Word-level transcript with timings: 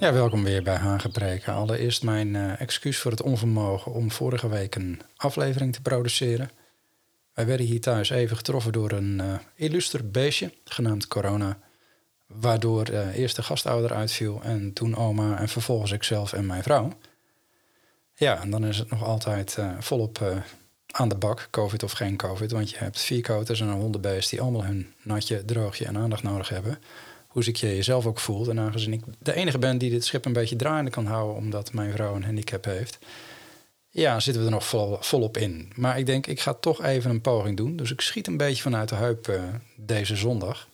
Ja, 0.00 0.12
welkom 0.12 0.44
weer 0.44 0.62
bij 0.62 0.76
Hagepreken. 0.76 1.54
Allereerst 1.54 2.02
mijn 2.02 2.34
uh, 2.34 2.60
excuus 2.60 2.98
voor 2.98 3.10
het 3.10 3.22
onvermogen 3.22 3.92
om 3.92 4.10
vorige 4.10 4.48
week 4.48 4.74
een 4.74 5.00
aflevering 5.16 5.72
te 5.72 5.82
produceren. 5.82 6.50
Wij 7.34 7.46
werden 7.46 7.66
hier 7.66 7.80
thuis 7.80 8.10
even 8.10 8.36
getroffen 8.36 8.72
door 8.72 8.92
een 8.92 9.18
uh, 9.22 9.34
illuster 9.54 10.10
beestje, 10.10 10.52
genaamd 10.64 11.08
Corona. 11.08 11.58
Waardoor 12.26 12.90
uh, 12.90 13.16
eerst 13.16 13.36
de 13.36 13.42
gastouder 13.42 13.92
uitviel 13.92 14.40
en 14.42 14.72
toen 14.72 14.96
oma 14.96 15.38
en 15.38 15.48
vervolgens 15.48 15.92
ikzelf 15.92 16.32
en 16.32 16.46
mijn 16.46 16.62
vrouw. 16.62 16.92
Ja, 18.14 18.40
en 18.40 18.50
dan 18.50 18.64
is 18.64 18.78
het 18.78 18.90
nog 18.90 19.04
altijd 19.04 19.58
volop 19.78 20.42
aan 20.90 21.08
de 21.08 21.16
bak, 21.16 21.48
covid 21.50 21.82
of 21.82 21.92
geen 21.92 22.16
covid. 22.16 22.50
Want 22.50 22.70
je 22.70 22.78
hebt 22.78 23.00
vier 23.00 23.22
koters 23.22 23.60
en 23.60 23.68
een 23.68 23.80
hondenbeest 23.80 24.30
die 24.30 24.40
allemaal 24.40 24.64
hun 24.64 24.94
natje, 25.02 25.44
droogje 25.44 25.86
en 25.86 25.96
aandacht 25.96 26.22
nodig 26.22 26.48
hebben 26.48 26.78
hoe 27.30 27.42
ziek 27.42 27.56
je 27.56 27.66
jezelf 27.66 28.06
ook 28.06 28.18
voelt. 28.18 28.48
En 28.48 28.58
aangezien 28.58 28.92
ik 28.92 29.02
de 29.18 29.34
enige 29.34 29.58
ben 29.58 29.78
die 29.78 29.90
dit 29.90 30.04
schip 30.04 30.24
een 30.24 30.32
beetje 30.32 30.56
draaiende 30.56 30.90
kan 30.90 31.06
houden, 31.06 31.36
omdat 31.36 31.72
mijn 31.72 31.92
vrouw 31.92 32.14
een 32.14 32.24
handicap 32.24 32.64
heeft, 32.64 32.98
ja, 33.90 34.20
zitten 34.20 34.42
we 34.42 34.48
er 34.48 34.54
nog 34.54 34.66
vol, 34.66 34.96
volop 35.00 35.36
in. 35.36 35.72
Maar 35.76 35.98
ik 35.98 36.06
denk, 36.06 36.26
ik 36.26 36.40
ga 36.40 36.54
toch 36.54 36.82
even 36.82 37.10
een 37.10 37.20
poging 37.20 37.56
doen. 37.56 37.76
Dus 37.76 37.90
ik 37.90 38.00
schiet 38.00 38.26
een 38.26 38.36
beetje 38.36 38.62
vanuit 38.62 38.88
de 38.88 38.94
heup 38.94 39.28
uh, 39.28 39.42
deze 39.76 40.16
zondag. 40.16 40.68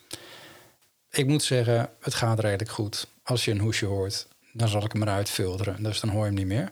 Ik 1.10 1.26
moet 1.26 1.42
zeggen, 1.42 1.90
het 2.00 2.14
gaat 2.14 2.40
redelijk 2.40 2.70
goed. 2.70 3.06
Als 3.22 3.44
je 3.44 3.50
een 3.50 3.60
hoesje 3.60 3.86
hoort, 3.86 4.26
dan 4.52 4.68
zal 4.68 4.84
ik 4.84 4.92
hem 4.92 5.02
eruit 5.02 5.30
filteren. 5.30 5.82
Dus 5.82 6.00
dan 6.00 6.10
hoor 6.10 6.20
je 6.20 6.26
hem 6.26 6.34
niet 6.34 6.46
meer. 6.46 6.70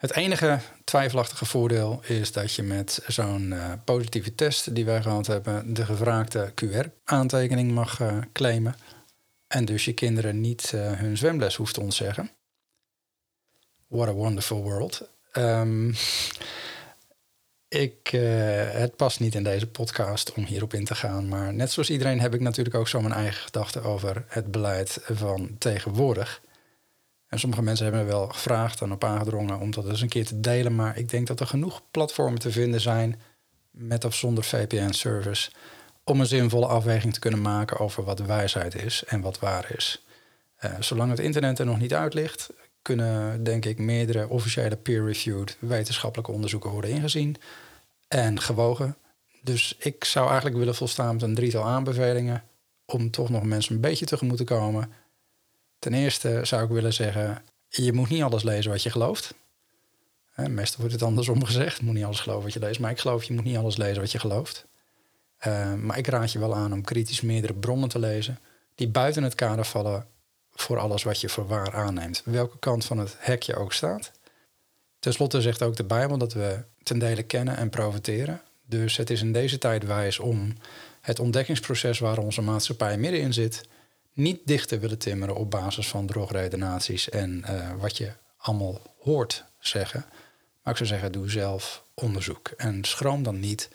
Het 0.00 0.12
enige 0.12 0.58
twijfelachtige 0.84 1.44
voordeel 1.44 2.00
is 2.02 2.32
dat 2.32 2.54
je 2.54 2.62
met 2.62 3.02
zo'n 3.06 3.50
uh, 3.52 3.72
positieve 3.84 4.34
test 4.34 4.74
die 4.74 4.84
wij 4.84 5.02
gehad 5.02 5.26
hebben, 5.26 5.74
de 5.74 5.84
gevraagde 5.84 6.52
QR-aantekening 6.54 7.72
mag 7.72 8.00
uh, 8.00 8.18
claimen. 8.32 8.74
En 9.46 9.64
dus 9.64 9.84
je 9.84 9.92
kinderen 9.92 10.40
niet 10.40 10.72
uh, 10.74 10.92
hun 10.92 11.16
zwemles 11.16 11.56
hoeft 11.56 11.74
te 11.74 11.80
ontzeggen. 11.80 12.30
What 13.86 14.08
a 14.08 14.12
wonderful 14.12 14.62
world. 14.62 15.10
Um, 15.32 15.94
ik, 17.68 18.08
het 18.72 18.96
past 18.96 19.20
niet 19.20 19.34
in 19.34 19.44
deze 19.44 19.66
podcast 19.66 20.32
om 20.32 20.44
hierop 20.44 20.74
in 20.74 20.84
te 20.84 20.94
gaan. 20.94 21.28
Maar 21.28 21.54
net 21.54 21.72
zoals 21.72 21.90
iedereen 21.90 22.20
heb 22.20 22.34
ik 22.34 22.40
natuurlijk 22.40 22.76
ook 22.76 22.88
zo 22.88 23.00
mijn 23.00 23.14
eigen 23.14 23.42
gedachten 23.42 23.82
over 23.82 24.24
het 24.28 24.50
beleid 24.50 24.98
van 25.04 25.56
tegenwoordig. 25.58 26.40
En 27.30 27.38
sommige 27.38 27.62
mensen 27.62 27.84
hebben 27.84 28.02
er 28.02 28.08
wel 28.08 28.28
gevraagd 28.28 28.80
en 28.80 28.92
op 28.92 29.04
aangedrongen 29.04 29.60
om 29.60 29.70
dat 29.70 29.88
eens 29.88 30.00
een 30.00 30.08
keer 30.08 30.26
te 30.26 30.40
delen. 30.40 30.74
Maar 30.74 30.98
ik 30.98 31.08
denk 31.08 31.26
dat 31.26 31.40
er 31.40 31.46
genoeg 31.46 31.82
platformen 31.90 32.38
te 32.38 32.52
vinden 32.52 32.80
zijn, 32.80 33.20
met 33.70 34.04
of 34.04 34.14
zonder 34.14 34.44
VPN-service, 34.44 35.50
om 36.04 36.20
een 36.20 36.26
zinvolle 36.26 36.66
afweging 36.66 37.12
te 37.12 37.20
kunnen 37.20 37.42
maken 37.42 37.78
over 37.78 38.04
wat 38.04 38.18
wijsheid 38.18 38.74
is 38.74 39.04
en 39.04 39.20
wat 39.20 39.38
waar 39.38 39.72
is. 39.76 40.04
Uh, 40.64 40.70
zolang 40.80 41.10
het 41.10 41.18
internet 41.18 41.58
er 41.58 41.66
nog 41.66 41.78
niet 41.78 41.94
uit 41.94 42.14
ligt, 42.14 42.50
kunnen 42.82 43.44
denk 43.44 43.64
ik 43.64 43.78
meerdere 43.78 44.28
officiële 44.28 44.76
peer-reviewed 44.76 45.56
wetenschappelijke 45.60 46.32
onderzoeken 46.32 46.70
worden 46.70 46.90
ingezien 46.90 47.36
en 48.08 48.40
gewogen. 48.40 48.96
Dus 49.42 49.76
ik 49.78 50.04
zou 50.04 50.26
eigenlijk 50.26 50.56
willen 50.56 50.74
volstaan 50.74 51.12
met 51.12 51.22
een 51.22 51.34
drietal 51.34 51.64
aanbevelingen 51.64 52.42
om 52.84 53.10
toch 53.10 53.30
nog 53.30 53.42
mensen 53.42 53.74
een 53.74 53.80
beetje 53.80 54.06
tegemoet 54.06 54.36
te 54.36 54.44
komen 54.44 54.92
Ten 55.80 55.94
eerste 55.94 56.40
zou 56.42 56.64
ik 56.64 56.70
willen 56.70 56.92
zeggen, 56.92 57.42
je 57.68 57.92
moet 57.92 58.08
niet 58.08 58.22
alles 58.22 58.42
lezen 58.42 58.70
wat 58.70 58.82
je 58.82 58.90
gelooft. 58.90 59.34
meestal 60.34 60.80
wordt 60.80 60.94
het 60.94 61.02
andersom 61.02 61.44
gezegd, 61.50 61.78
je 61.78 61.84
moet 61.84 61.94
niet 61.94 62.04
alles 62.04 62.20
geloven 62.20 62.42
wat 62.42 62.52
je 62.52 62.60
leest. 62.60 62.80
Maar 62.80 62.90
ik 62.90 62.98
geloof, 62.98 63.24
je 63.24 63.32
moet 63.32 63.44
niet 63.44 63.56
alles 63.56 63.76
lezen 63.76 64.00
wat 64.00 64.12
je 64.12 64.18
gelooft. 64.18 64.66
Uh, 65.46 65.74
maar 65.74 65.98
ik 65.98 66.06
raad 66.06 66.32
je 66.32 66.38
wel 66.38 66.54
aan 66.54 66.72
om 66.72 66.82
kritisch 66.82 67.20
meerdere 67.20 67.54
bronnen 67.54 67.88
te 67.88 67.98
lezen... 67.98 68.38
die 68.74 68.88
buiten 68.88 69.22
het 69.22 69.34
kader 69.34 69.64
vallen 69.64 70.06
voor 70.50 70.78
alles 70.78 71.02
wat 71.02 71.20
je 71.20 71.28
voor 71.28 71.46
waar 71.46 71.74
aanneemt. 71.74 72.22
Welke 72.24 72.58
kant 72.58 72.84
van 72.84 72.98
het 72.98 73.16
hek 73.18 73.42
je 73.42 73.56
ook 73.56 73.72
staat. 73.72 74.12
Ten 74.98 75.12
slotte 75.12 75.40
zegt 75.40 75.62
ook 75.62 75.76
de 75.76 75.84
Bijbel 75.84 76.18
dat 76.18 76.32
we 76.32 76.64
ten 76.82 76.98
dele 76.98 77.22
kennen 77.22 77.56
en 77.56 77.70
profiteren. 77.70 78.40
Dus 78.66 78.96
het 78.96 79.10
is 79.10 79.20
in 79.20 79.32
deze 79.32 79.58
tijd 79.58 79.86
wijs 79.86 80.18
om 80.18 80.52
het 81.00 81.18
ontdekkingsproces 81.18 81.98
waar 81.98 82.18
onze 82.18 82.42
maatschappij 82.42 82.98
middenin 82.98 83.32
zit 83.32 83.68
niet 84.20 84.40
dichter 84.44 84.80
willen 84.80 84.98
timmeren 84.98 85.36
op 85.36 85.50
basis 85.50 85.88
van 85.88 86.06
drogredenaties 86.06 87.08
en 87.08 87.44
uh, 87.50 87.72
wat 87.78 87.96
je 87.96 88.12
allemaal 88.36 88.80
hoort 89.00 89.44
zeggen. 89.58 90.04
Maar 90.62 90.72
ik 90.72 90.76
zou 90.76 90.88
zeggen, 90.88 91.12
doe 91.12 91.30
zelf 91.30 91.84
onderzoek. 91.94 92.48
En 92.48 92.84
schroom 92.84 93.22
dan 93.22 93.40
niet 93.40 93.68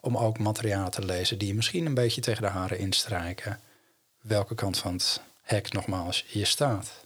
om 0.00 0.16
ook 0.16 0.38
materiaal 0.38 0.90
te 0.90 1.04
lezen 1.04 1.38
die 1.38 1.48
je 1.48 1.54
misschien 1.54 1.86
een 1.86 1.94
beetje 1.94 2.20
tegen 2.20 2.42
de 2.42 2.48
haren 2.48 2.78
instrijken. 2.78 3.60
Welke 4.20 4.54
kant 4.54 4.78
van 4.78 4.92
het 4.92 5.20
hek 5.42 5.72
nogmaals 5.72 6.24
je 6.28 6.44
staat. 6.44 7.04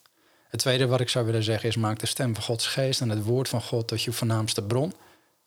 Het 0.48 0.60
tweede 0.60 0.86
wat 0.86 1.00
ik 1.00 1.08
zou 1.08 1.24
willen 1.26 1.42
zeggen 1.42 1.68
is: 1.68 1.76
maak 1.76 1.98
de 1.98 2.06
stem 2.06 2.34
van 2.34 2.42
Gods 2.44 2.66
geest 2.66 3.00
en 3.00 3.08
het 3.08 3.24
woord 3.24 3.48
van 3.48 3.62
God 3.62 3.88
tot 3.88 4.02
je 4.02 4.12
voornaamste 4.12 4.62
bron 4.62 4.92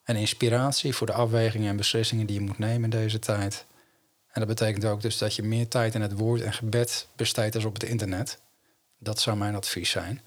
en 0.03 0.15
inspiratie 0.15 0.93
voor 0.93 1.07
de 1.07 1.13
afwegingen 1.13 1.69
en 1.69 1.77
beslissingen 1.77 2.25
die 2.25 2.39
je 2.39 2.45
moet 2.45 2.59
nemen 2.59 2.83
in 2.83 2.89
deze 2.89 3.19
tijd. 3.19 3.65
En 4.33 4.39
dat 4.39 4.47
betekent 4.47 4.85
ook 4.85 5.01
dus 5.01 5.17
dat 5.17 5.35
je 5.35 5.44
meer 5.44 5.67
tijd 5.67 5.95
in 5.95 6.01
het 6.01 6.13
woord 6.13 6.41
en 6.41 6.53
gebed 6.53 7.07
besteedt 7.16 7.55
als 7.55 7.66
op 7.66 7.73
het 7.73 7.83
internet. 7.83 8.39
Dat 8.97 9.19
zou 9.19 9.38
mijn 9.38 9.55
advies 9.55 9.89
zijn. 9.89 10.21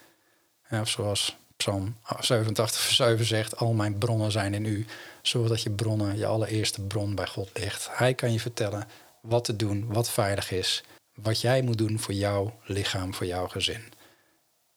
of 0.70 0.88
zoals 0.88 1.36
Psalm 1.56 1.96
87 2.20 2.80
vers 2.80 2.96
7 2.96 3.24
zegt, 3.24 3.56
al 3.56 3.72
mijn 3.72 3.98
bronnen 3.98 4.32
zijn 4.32 4.54
in 4.54 4.64
u. 4.64 4.86
Zorg 5.22 5.48
dat 5.48 5.62
je 5.62 5.70
bronnen, 5.70 6.18
je 6.18 6.26
allereerste 6.26 6.80
bron 6.80 7.14
bij 7.14 7.26
God 7.26 7.50
ligt. 7.54 7.88
Hij 7.92 8.14
kan 8.14 8.32
je 8.32 8.40
vertellen 8.40 8.88
wat 9.20 9.44
te 9.44 9.56
doen, 9.56 9.86
wat 9.86 10.10
veilig 10.10 10.50
is. 10.50 10.84
Wat 11.14 11.40
jij 11.40 11.62
moet 11.62 11.78
doen 11.78 11.98
voor 11.98 12.14
jouw 12.14 12.58
lichaam, 12.64 13.14
voor 13.14 13.26
jouw 13.26 13.48
gezin. 13.48 13.92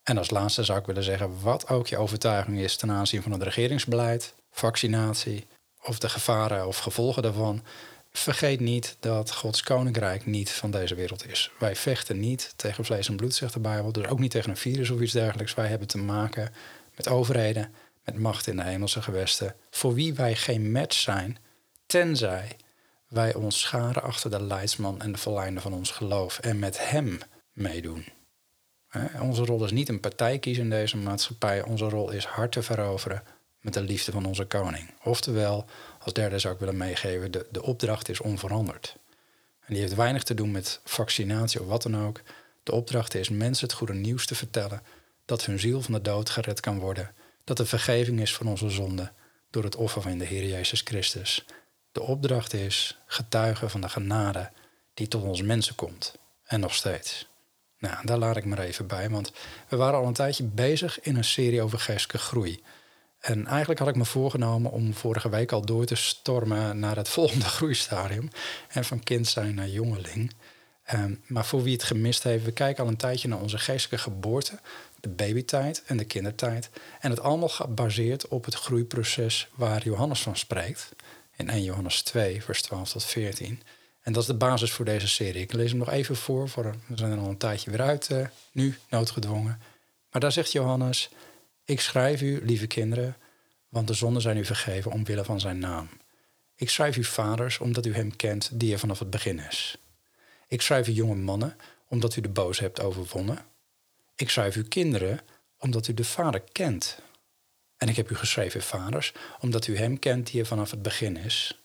En 0.04 0.18
als 0.18 0.30
laatste 0.30 0.64
zou 0.64 0.80
ik 0.80 0.86
willen 0.86 1.04
zeggen, 1.04 1.42
wat 1.42 1.68
ook 1.68 1.88
je 1.88 1.98
overtuiging 1.98 2.60
is 2.60 2.76
ten 2.76 2.92
aanzien 2.92 3.22
van 3.22 3.32
het 3.32 3.44
regeringsbeleid, 3.44 4.34
vaccinatie 4.52 5.48
of 5.84 6.00
de 6.00 6.10
gevaren 6.10 6.68
of 6.68 6.78
gevolgen 6.78 7.24
daarvan. 7.24 7.64
Vergeet 8.20 8.60
niet 8.60 8.98
dat 9.00 9.32
Gods 9.32 9.64
koninkrijk 9.64 10.26
niet 10.26 10.52
van 10.52 10.72
deze 10.72 10.96
wereld 10.96 11.28
is. 11.28 11.52
Wij 11.60 11.76
vechten 11.76 12.20
niet 12.20 12.54
tegen 12.56 12.86
vlees 12.86 13.08
en 13.08 13.16
bloed, 13.16 13.34
zegt 13.34 13.54
de 13.54 13.60
Bijbel. 13.60 13.92
Dus 13.92 14.08
ook 14.08 14.20
niet 14.20 14.32
tegen 14.32 14.50
een 14.50 14.58
virus 14.58 14.90
of 14.90 15.00
iets 15.00 15.12
dergelijks. 15.12 15.54
Wij 15.54 15.68
hebben 15.68 15.88
te 15.88 15.98
maken 15.98 16.54
met 16.96 17.08
overheden, 17.08 17.74
met 18.06 18.18
macht 18.18 18.48
in 18.48 18.56
de 18.56 18.64
hemelse 18.64 19.02
gewesten. 19.02 19.56
Voor 19.70 19.94
wie 19.94 20.14
wij 20.14 20.36
geen 20.36 20.72
match 20.72 20.96
zijn, 20.96 21.38
tenzij 21.86 22.56
wij 23.08 23.34
ons 23.34 23.60
scharen 23.60 24.04
achter 24.04 24.30
de 24.30 24.42
leidsman 24.42 25.02
en 25.02 25.12
de 25.12 25.18
verleider 25.18 25.62
van 25.62 25.74
ons 25.74 25.92
geloof 25.92 26.40
en 26.40 26.60
met 26.60 26.90
hem 26.90 27.20
meedoen. 27.52 28.06
Onze 29.22 29.46
rol 29.46 29.66
is 29.66 29.72
niet 29.72 29.90
een 29.90 30.00
partij 30.00 30.40
kiezen 30.40 30.64
in 30.64 30.70
deze 30.70 30.98
maatschappij. 30.98 31.64
Onze 31.64 31.90
rol 31.90 32.12
is 32.12 32.26
hart 32.26 32.52
te 32.52 32.64
veroveren 32.64 33.24
met 33.62 33.74
de 33.74 33.82
liefde 33.82 34.12
van 34.12 34.26
onze 34.26 34.46
koning. 34.46 34.94
Oftewel, 35.04 35.66
als 36.00 36.14
derde 36.14 36.40
zou 36.40 36.54
ik 36.54 36.60
willen 36.60 36.78
meegeven, 36.78 37.32
de, 37.32 37.48
de 37.52 37.64
opdracht 37.64 38.10
is 38.10 38.22
onveranderd. 38.22 38.96
En 39.66 39.74
die 39.74 39.84
heeft 39.84 39.96
weinig 39.96 40.24
te 40.24 40.34
doen 40.34 40.52
met 40.52 40.80
vaccinatie 40.84 41.62
of 41.62 41.68
wat 41.68 41.82
dan 41.82 42.06
ook. 42.06 42.22
De 42.64 42.72
opdracht 42.72 43.16
is 43.16 43.30
mensen 43.30 43.68
het 43.68 43.76
goede 43.76 43.94
nieuws 43.94 44.26
te 44.26 44.36
vertellen 44.36 44.82
dat 45.26 45.46
hun 45.46 45.60
ziel 45.60 45.82
van 45.82 45.94
de 45.94 46.02
dood 46.02 46.30
gered 46.30 46.60
kan 46.60 46.80
worden, 46.80 47.14
dat 47.44 47.60
er 47.60 47.68
vergeving 47.68 48.20
is 48.20 48.36
van 48.36 48.48
onze 48.48 48.70
zonden 48.70 49.14
door 49.50 49.64
het 49.64 49.76
offer 49.76 50.02
van 50.02 50.18
de 50.18 50.26
Heer 50.26 50.48
Jezus 50.48 50.82
Christus. 50.82 51.46
De 51.92 52.02
opdracht 52.02 52.54
is 52.54 52.98
getuigen 53.06 53.70
van 53.70 53.82
de 53.82 53.90
genade 53.90 54.52
die 54.94 55.08
tot 55.08 55.24
ons 55.24 55.42
mensen 55.42 55.76
komt. 55.76 56.18
En 56.44 56.60
nog 56.60 56.74
steeds. 56.74 57.28
Nou, 57.80 58.06
daar 58.06 58.18
laat 58.18 58.38
ik 58.38 58.46
maar 58.46 58.60
even 58.60 58.88
bij, 58.88 59.10
want 59.10 59.32
we 59.68 59.76
waren 59.76 60.00
al 60.00 60.08
een 60.08 60.14
tijdje 60.14 60.44
bezig 60.44 61.02
in 61.02 61.16
een 61.16 61.24
serie 61.24 61.62
over 61.62 61.80
geestelijke 61.80 62.28
groei. 62.28 62.64
En 63.20 63.48
eigenlijk 63.48 63.80
had 63.80 63.88
ik 63.88 63.96
me 63.96 64.06
voorgenomen 64.06 64.72
om 64.72 64.94
vorige 64.94 65.30
week 65.30 65.52
al 65.52 65.66
door 65.66 65.86
te 65.86 65.96
stormen 65.96 66.80
naar 66.80 66.96
het 66.96 67.10
volgende 67.20 67.46
groeistadium. 67.46 68.30
En 68.68 68.86
van 68.86 69.04
kind 69.04 69.28
zijn 69.28 69.56
naar 69.56 69.68
jongeling. 69.68 70.32
Um, 70.94 71.24
maar 71.28 71.46
voor 71.46 71.64
wie 71.64 71.74
het 71.74 71.84
gemist 71.84 72.24
heeft, 72.24 72.46
we 72.46 72.52
kijken 72.52 72.84
al 72.84 72.90
een 72.90 72.98
tijdje 72.98 73.28
naar 73.28 73.42
onze 73.42 73.58
geestelijke 73.58 74.10
geboorte, 74.10 74.60
de 75.00 75.10
babytijd 75.10 75.84
en 75.86 75.98
de 75.98 76.06
kindertijd. 76.06 76.70
En 77.00 77.10
het 77.10 77.20
allemaal 77.20 77.50
gebaseerd 77.50 78.28
op 78.28 78.46
het 78.46 78.56
groeiproces 78.56 79.48
waar 79.56 79.84
Johannes 79.84 80.22
van 80.22 80.38
spreekt. 80.38 80.90
In 81.36 81.50
1 81.50 81.64
Johannes 81.64 82.02
2, 82.02 82.44
vers 82.44 82.62
12 82.62 82.92
tot 82.92 83.06
14. 83.06 83.62
En 84.02 84.14
dat 84.14 84.22
is 84.22 84.28
de 84.28 84.36
basis 84.38 84.72
voor 84.72 84.86
deze 84.86 85.08
serie. 85.08 85.42
Ik 85.42 85.54
lees 85.54 85.70
hem 85.70 85.80
nog 85.80 85.90
even 85.90 86.16
voor. 86.16 86.50
voor 86.50 86.76
we 86.88 86.98
zijn 86.98 87.12
er 87.12 87.18
al 87.18 87.30
een 87.30 87.38
tijdje 87.38 87.72
weer 87.72 87.82
uit, 87.82 88.10
uh, 88.12 88.28
nu, 88.52 88.78
noodgedwongen. 88.90 89.62
Maar 90.12 90.22
daar 90.22 90.32
zegt 90.32 90.52
Johannes: 90.52 91.10
Ik 91.70 91.82
schrijf 91.82 92.22
u, 92.22 92.46
lieve 92.46 92.68
kinderen, 92.68 93.18
want 93.68 93.88
de 93.88 93.94
zonden 93.94 94.22
zijn 94.22 94.38
u 94.38 94.46
vergeven 94.46 94.92
omwille 94.92 95.24
van 95.24 95.40
zijn 95.40 95.60
naam. 95.60 95.90
Ik 96.56 96.70
schrijf 96.70 96.98
u 96.98 97.04
vaders, 97.04 97.60
omdat 97.60 97.86
u 97.86 97.94
hem 97.94 98.16
kent 98.16 98.50
die 98.54 98.74
er 98.74 98.80
vanaf 98.80 99.00
het 99.00 99.10
begin 99.10 99.40
is. 99.40 99.78
Ik 100.48 100.62
schrijf 100.62 100.88
u 100.88 100.92
jonge 100.92 101.16
mannen, 101.16 101.56
omdat 101.88 102.16
u 102.16 102.22
de 102.22 102.30
boze 102.30 102.62
hebt 102.62 102.82
overwonnen. 102.82 103.46
Ik 104.16 104.30
schrijf 104.30 104.56
u 104.56 104.64
kinderen, 104.64 105.20
omdat 105.60 105.88
u 105.88 105.94
de 105.94 106.04
Vader 106.04 106.42
kent. 106.52 107.00
En 107.78 107.88
ik 107.88 107.96
heb 107.96 108.10
u 108.10 108.16
geschreven, 108.16 108.62
vaders, 108.62 109.14
omdat 109.40 109.68
u 109.68 109.78
hem 109.78 110.00
kent 110.00 110.32
die 110.32 110.40
er 110.40 110.48
vanaf 110.48 110.72
het 110.72 110.82
begin 110.82 111.18
is. 111.18 111.62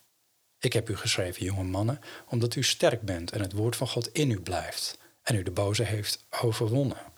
Ik 0.59 0.73
heb 0.73 0.89
u 0.89 0.97
geschreven, 0.97 1.45
jonge 1.45 1.65
mannen, 1.65 2.01
omdat 2.29 2.55
u 2.55 2.63
sterk 2.63 3.03
bent 3.03 3.33
en 3.33 3.41
het 3.41 3.53
woord 3.53 3.77
van 3.77 3.89
God 3.89 4.13
in 4.13 4.31
u 4.31 4.41
blijft 4.41 4.99
en 5.23 5.35
u 5.35 5.43
de 5.43 5.51
boze 5.51 5.83
heeft 5.83 6.25
overwonnen. 6.31 7.13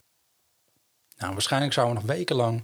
Nou, 1.16 1.32
waarschijnlijk 1.32 1.72
zouden 1.72 1.96
we 1.96 2.02
nog 2.02 2.16
wekenlang 2.16 2.62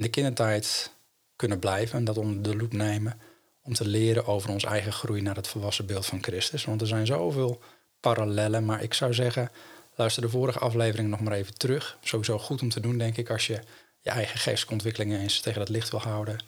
in 0.00 0.06
de 0.06 0.12
kindertijd 0.12 0.90
kunnen 1.36 1.58
blijven 1.58 1.98
en 1.98 2.04
dat 2.04 2.16
onder 2.16 2.42
de 2.42 2.56
loep 2.56 2.72
nemen 2.72 3.20
om 3.62 3.74
te 3.74 3.86
leren 3.86 4.26
over 4.26 4.50
ons 4.50 4.64
eigen 4.64 4.92
groei 4.92 5.20
naar 5.20 5.36
het 5.36 5.48
volwassen 5.48 5.86
beeld 5.86 6.06
van 6.06 6.22
Christus. 6.22 6.64
Want 6.64 6.80
er 6.80 6.86
zijn 6.86 7.06
zoveel 7.06 7.60
parallellen, 8.00 8.64
maar 8.64 8.82
ik 8.82 8.94
zou 8.94 9.14
zeggen, 9.14 9.50
luister 9.94 10.22
de 10.22 10.28
vorige 10.28 10.58
aflevering 10.58 11.08
nog 11.08 11.20
maar 11.20 11.32
even 11.32 11.54
terug. 11.54 11.98
Sowieso 12.02 12.38
goed 12.38 12.62
om 12.62 12.68
te 12.68 12.80
doen, 12.80 12.98
denk 12.98 13.16
ik, 13.16 13.30
als 13.30 13.46
je 13.46 13.60
je 14.00 14.10
eigen 14.10 14.38
geestelijke 14.38 15.04
eens 15.04 15.40
tegen 15.40 15.60
het 15.60 15.68
licht 15.68 15.90
wil 15.90 16.00
houden. 16.00 16.38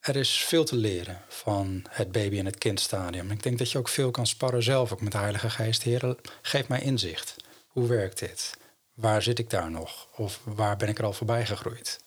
Er 0.00 0.16
is 0.16 0.30
veel 0.30 0.64
te 0.64 0.76
leren 0.76 1.20
van 1.28 1.84
het 1.88 2.12
baby- 2.12 2.38
en 2.38 2.46
het 2.46 2.58
kindstadium. 2.58 3.30
Ik 3.30 3.42
denk 3.42 3.58
dat 3.58 3.70
je 3.70 3.78
ook 3.78 3.88
veel 3.88 4.10
kan 4.10 4.26
sparren 4.26 4.62
zelf, 4.62 4.92
ook 4.92 5.00
met 5.00 5.12
de 5.12 5.18
Heilige 5.18 5.50
Geest. 5.50 5.82
Heer, 5.82 6.16
geef 6.42 6.68
mij 6.68 6.80
inzicht. 6.80 7.36
Hoe 7.66 7.88
werkt 7.88 8.18
dit? 8.18 8.56
Waar 8.94 9.22
zit 9.22 9.38
ik 9.38 9.50
daar 9.50 9.70
nog? 9.70 10.08
Of 10.16 10.40
waar 10.44 10.76
ben 10.76 10.88
ik 10.88 10.98
er 10.98 11.04
al 11.04 11.12
voorbij 11.12 11.46
gegroeid? 11.46 12.01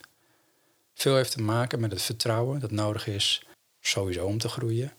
Veel 1.06 1.16
heeft 1.16 1.32
te 1.32 1.42
maken 1.42 1.80
met 1.80 1.92
het 1.92 2.02
vertrouwen 2.02 2.60
dat 2.60 2.72
nodig 2.72 3.08
is 3.08 3.46
sowieso 3.80 4.26
om 4.26 4.38
te 4.38 4.50
groeien. 4.50 4.94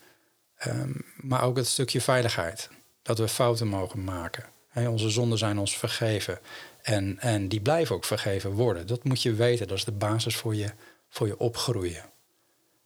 Ehm, 0.56 0.92
maar 1.16 1.42
ook 1.42 1.56
het 1.56 1.66
stukje 1.66 2.00
veiligheid. 2.00 2.68
Dat 3.02 3.18
we 3.18 3.28
fouten 3.28 3.66
mogen 3.66 4.04
maken. 4.04 4.44
onze 4.74 5.10
zonden 5.10 5.38
zijn 5.38 5.58
ons 5.58 5.78
vergeven. 5.78 6.38
En, 6.82 7.18
en 7.18 7.48
die 7.48 7.60
blijven 7.60 7.94
ook 7.94 8.04
vergeven 8.04 8.50
worden. 8.50 8.86
Dat 8.86 9.04
moet 9.04 9.22
je 9.22 9.34
weten. 9.34 9.68
Dat 9.68 9.76
is 9.76 9.84
de 9.84 9.92
basis 9.92 10.36
voor 10.36 10.54
je, 10.54 10.70
voor 11.08 11.26
je 11.26 11.38
opgroeien. 11.38 12.04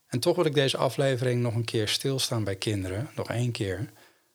En 0.06 0.20
toch 0.20 0.37
wil 0.37 0.44
ik 0.44 0.55
deze 0.55 0.76
aflevering 0.76 1.43
nog 1.43 1.55
een 1.55 1.64
keer 1.64 1.88
stilstaan 1.88 2.44
bij 2.44 2.56
kinderen. 2.56 3.11
Nog 3.17 3.28
één 3.28 3.50
keer. 3.50 3.90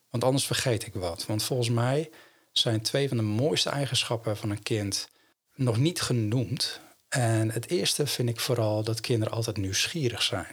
Want 0.09 0.23
anders 0.23 0.45
vergeet 0.45 0.85
ik 0.85 0.93
wat. 0.93 1.25
Want 1.25 1.43
volgens 1.43 1.69
mij 1.69 2.09
zijn 2.51 2.81
twee 2.81 3.07
van 3.07 3.17
de 3.17 3.23
mooiste 3.23 3.69
eigenschappen 3.69 4.37
van 4.37 4.49
een 4.49 4.63
kind 4.63 5.09
nog 5.55 5.77
niet 5.77 6.01
genoemd. 6.01 6.83
En 7.09 7.51
het 7.51 7.69
eerste 7.69 8.07
vind 8.07 8.29
ik 8.29 8.39
vooral 8.39 8.83
dat 8.83 9.01
kinderen 9.01 9.33
altijd 9.33 9.57
nieuwsgierig 9.57 10.21
zijn. 10.21 10.51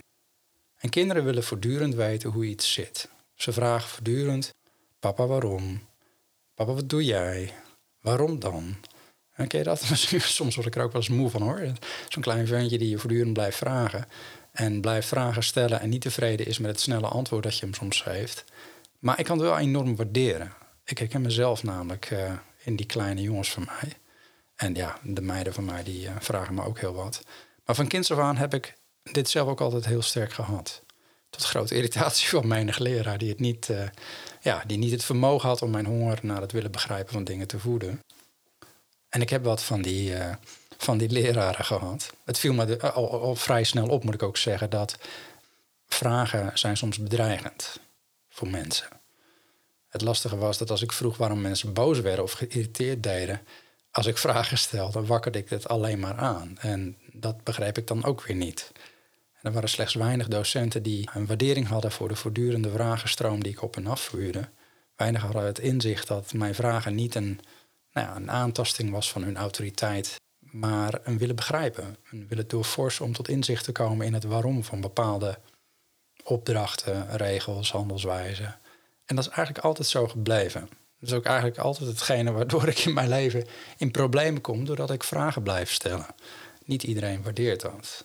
En 0.79 0.91
kinderen 0.91 1.25
willen 1.25 1.45
voortdurend 1.45 1.95
weten 1.95 2.31
hoe 2.31 2.45
iets 2.45 2.73
zit. 2.73 3.09
Ze 3.35 3.53
vragen 3.53 3.89
voortdurend: 3.89 4.55
Papa, 4.99 5.27
waarom? 5.27 5.89
Papa, 6.55 6.73
wat 6.73 6.89
doe 6.89 7.05
jij? 7.05 7.53
Waarom 8.01 8.39
dan? 8.39 8.77
En 9.33 9.49
ken 9.49 9.59
je 9.59 9.65
dat? 9.65 9.83
Soms 10.19 10.55
word 10.55 10.67
ik 10.67 10.77
er 10.77 10.83
ook 10.83 10.93
wel 10.93 11.01
eens 11.01 11.11
moe 11.11 11.31
van 11.31 11.43
hoor. 11.43 11.73
Zo'n 12.09 12.23
klein 12.23 12.47
ventje 12.47 12.79
die 12.79 12.89
je 12.89 12.99
voortdurend 12.99 13.33
blijft 13.33 13.57
vragen. 13.57 14.07
En 14.53 14.81
blijft 14.81 15.09
vragen 15.09 15.43
stellen 15.43 15.81
en 15.81 15.89
niet 15.89 16.01
tevreden 16.01 16.47
is 16.47 16.59
met 16.59 16.71
het 16.71 16.81
snelle 16.81 17.07
antwoord 17.07 17.43
dat 17.43 17.59
je 17.59 17.65
hem 17.65 17.75
soms 17.75 18.01
geeft. 18.01 18.45
Maar 18.99 19.19
ik 19.19 19.25
kan 19.25 19.39
het 19.39 19.47
wel 19.47 19.59
enorm 19.59 19.97
waarderen. 19.97 20.53
Ik 20.85 20.99
herken 20.99 21.21
mezelf 21.21 21.63
namelijk 21.63 22.11
uh, 22.11 22.33
in 22.65 22.77
die 22.77 22.87
kleine 22.87 23.21
jongens 23.21 23.51
van 23.51 23.65
mij. 23.65 23.93
En 24.57 24.75
ja, 24.75 24.99
de 25.03 25.21
meiden 25.21 25.55
van 25.55 25.65
mij 25.65 25.83
die 25.83 26.07
uh, 26.07 26.13
vragen 26.21 26.55
me 26.55 26.65
ook 26.65 26.79
heel 26.79 26.95
wat. 26.95 27.23
Maar 27.65 27.75
van 27.75 27.89
kinds 27.89 28.11
af 28.11 28.19
aan 28.19 28.37
heb 28.37 28.55
ik 28.55 28.75
dit 29.03 29.29
zelf 29.29 29.49
ook 29.49 29.61
altijd 29.61 29.85
heel 29.85 30.03
sterk 30.03 30.33
gehad. 30.33 30.83
Tot 31.31 31.45
grote 31.45 31.75
irritatie 31.79 32.29
van 32.29 32.47
menig 32.47 32.79
leraar 32.79 33.19
die, 33.19 33.29
het 33.29 33.41
niet, 33.41 33.69
uh, 33.69 33.85
ja, 34.41 34.63
die 34.67 34.79
niet 34.79 34.91
het 34.91 35.05
vermogen 35.05 35.49
had 35.49 35.63
om 35.63 35.71
mijn 35.71 35.87
honger 35.87 36.19
naar 36.23 36.41
het 36.41 36.53
willen 36.53 36.71
begrijpen 36.71 37.13
van 37.13 37.25
dingen 37.25 37.47
te 37.47 37.59
voeden. 37.59 38.01
En 39.09 39.21
ik 39.21 39.31
heb 39.31 39.45
wat 39.45 39.63
van 39.63 39.83
die, 39.83 40.11
uh, 40.11 40.35
van 40.79 40.99
die 40.99 41.11
leraren 41.11 41.65
gehad. 41.65 42.13
Het 42.25 42.39
viel 42.39 42.53
me 42.53 42.81
al, 42.81 43.21
al, 43.21 43.37
vrij 43.37 43.65
snel 43.65 43.89
op, 43.89 44.05
moet 44.05 44.15
ik 44.15 44.23
ook 44.23 44.37
zeggen, 44.37 44.71
dat 44.71 44.99
vragen 45.87 46.59
zijn 46.59 46.77
soms 46.77 46.99
bedreigend 46.99 47.81
voor 48.29 48.49
mensen. 48.49 48.89
Het 49.89 50.03
lastige 50.03 50.37
was 50.37 50.59
dat 50.59 50.71
als 50.71 50.83
ik 50.83 50.93
vroeg 50.93 51.17
waarom 51.17 51.41
mensen 51.41 51.73
boos 51.73 52.01
werden 52.01 52.25
of 52.25 52.33
geïrriteerd 52.33 53.03
deden, 53.03 53.41
als 53.93 54.06
ik 54.06 54.19
vragen 54.19 54.59
stelde, 54.59 55.06
wakkerde 55.06 55.39
ik 55.39 55.49
het 55.49 55.69
alleen 55.69 55.99
maar 55.99 56.17
aan. 56.17 56.59
En 56.61 56.97
dat 57.12 57.44
begreep 57.44 57.79
ik 57.79 57.87
dan 57.87 58.05
ook 58.05 58.23
weer 58.23 58.37
niet. 58.37 58.73
En 59.33 59.49
er 59.49 59.53
waren 59.53 59.69
slechts 59.69 59.94
weinig 59.94 60.29
docenten 60.29 60.83
die 60.83 61.09
een 61.12 61.27
waardering 61.27 61.69
hadden 61.69 61.93
voor 61.93 62.09
de 62.09 62.17
voortdurende 62.17 62.71
vragenstroom 62.71 63.43
die 63.43 63.53
ik 63.53 63.62
op 63.62 63.77
en 63.77 63.87
afvuurde. 63.87 64.49
Weinig 64.97 65.23
hadden 65.23 65.44
het 65.44 65.59
inzicht 65.59 66.09
dat 66.09 66.33
mijn 66.33 66.55
vragen 66.55 66.94
niet 66.94 67.15
een, 67.15 67.41
nou 67.93 68.06
ja, 68.06 68.17
een 68.17 68.31
aantasting 68.31 68.91
was 68.91 69.11
van 69.11 69.23
hun 69.23 69.37
autoriteit, 69.37 70.21
maar 70.39 71.00
een 71.05 71.19
willen 71.19 71.37
begrijpen. 71.37 71.97
Een 72.11 72.29
willen 72.29 72.49
doorforsen 72.49 73.05
om 73.05 73.12
tot 73.12 73.29
inzicht 73.29 73.65
te 73.65 73.73
komen 73.73 74.06
in 74.06 74.15
het 74.15 74.25
waarom 74.25 74.65
van 74.65 74.81
bepaalde 74.81 75.39
opdrachten, 76.25 77.17
regels, 77.17 77.73
handelswijzen. 77.73 78.59
En 79.05 79.17
dat 79.17 79.25
is 79.25 79.31
eigenlijk 79.31 79.65
altijd 79.65 79.89
zo 79.89 80.09
gebleven. 80.09 80.69
Dat 81.03 81.11
is 81.11 81.17
ook 81.17 81.25
eigenlijk 81.25 81.59
altijd 81.59 81.89
hetgene 81.89 82.33
waardoor 82.33 82.69
ik 82.69 82.79
in 82.79 82.95
mijn 82.95 83.09
leven 83.09 83.45
in 83.77 83.91
problemen 83.91 84.41
kom, 84.41 84.65
doordat 84.65 84.91
ik 84.91 85.05
vragen 85.05 85.43
blijf 85.43 85.73
stellen. 85.73 86.07
Niet 86.65 86.83
iedereen 86.83 87.23
waardeert 87.23 87.61
dat. 87.61 88.05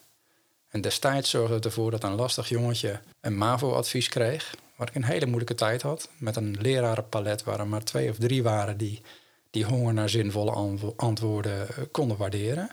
En 0.70 0.82
destijds 0.82 1.30
zorgde 1.30 1.56
het 1.56 1.66
ervoor 1.66 1.92
dat 1.92 2.04
een 2.04 2.16
lastig 2.16 2.50
jongetje 2.50 3.00
een 3.22 3.38
MAVO-advies 3.38 4.10
kreeg, 4.10 4.56
waar 4.76 4.88
ik 4.88 4.96
een 4.96 5.04
hele 5.04 5.26
moeilijke 5.26 5.56
tijd 5.56 5.82
had, 5.82 6.10
met 6.18 6.36
een 6.36 6.58
lerarenpalet 6.62 7.44
waar 7.44 7.60
er 7.60 7.68
maar 7.68 7.84
twee 7.84 8.10
of 8.10 8.18
drie 8.18 8.44
waren 8.44 8.78
die 8.78 9.02
die 9.50 9.66
honger 9.66 9.94
naar 9.94 10.10
zinvolle 10.10 10.76
antwoorden 10.96 11.68
eh, 11.68 11.84
konden 11.92 12.18
waarderen. 12.18 12.70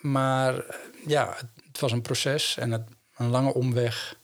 Maar 0.00 0.64
ja, 1.06 1.36
het 1.66 1.80
was 1.80 1.92
een 1.92 2.02
proces 2.02 2.56
en 2.56 2.86
een 3.16 3.28
lange 3.28 3.54
omweg 3.54 4.18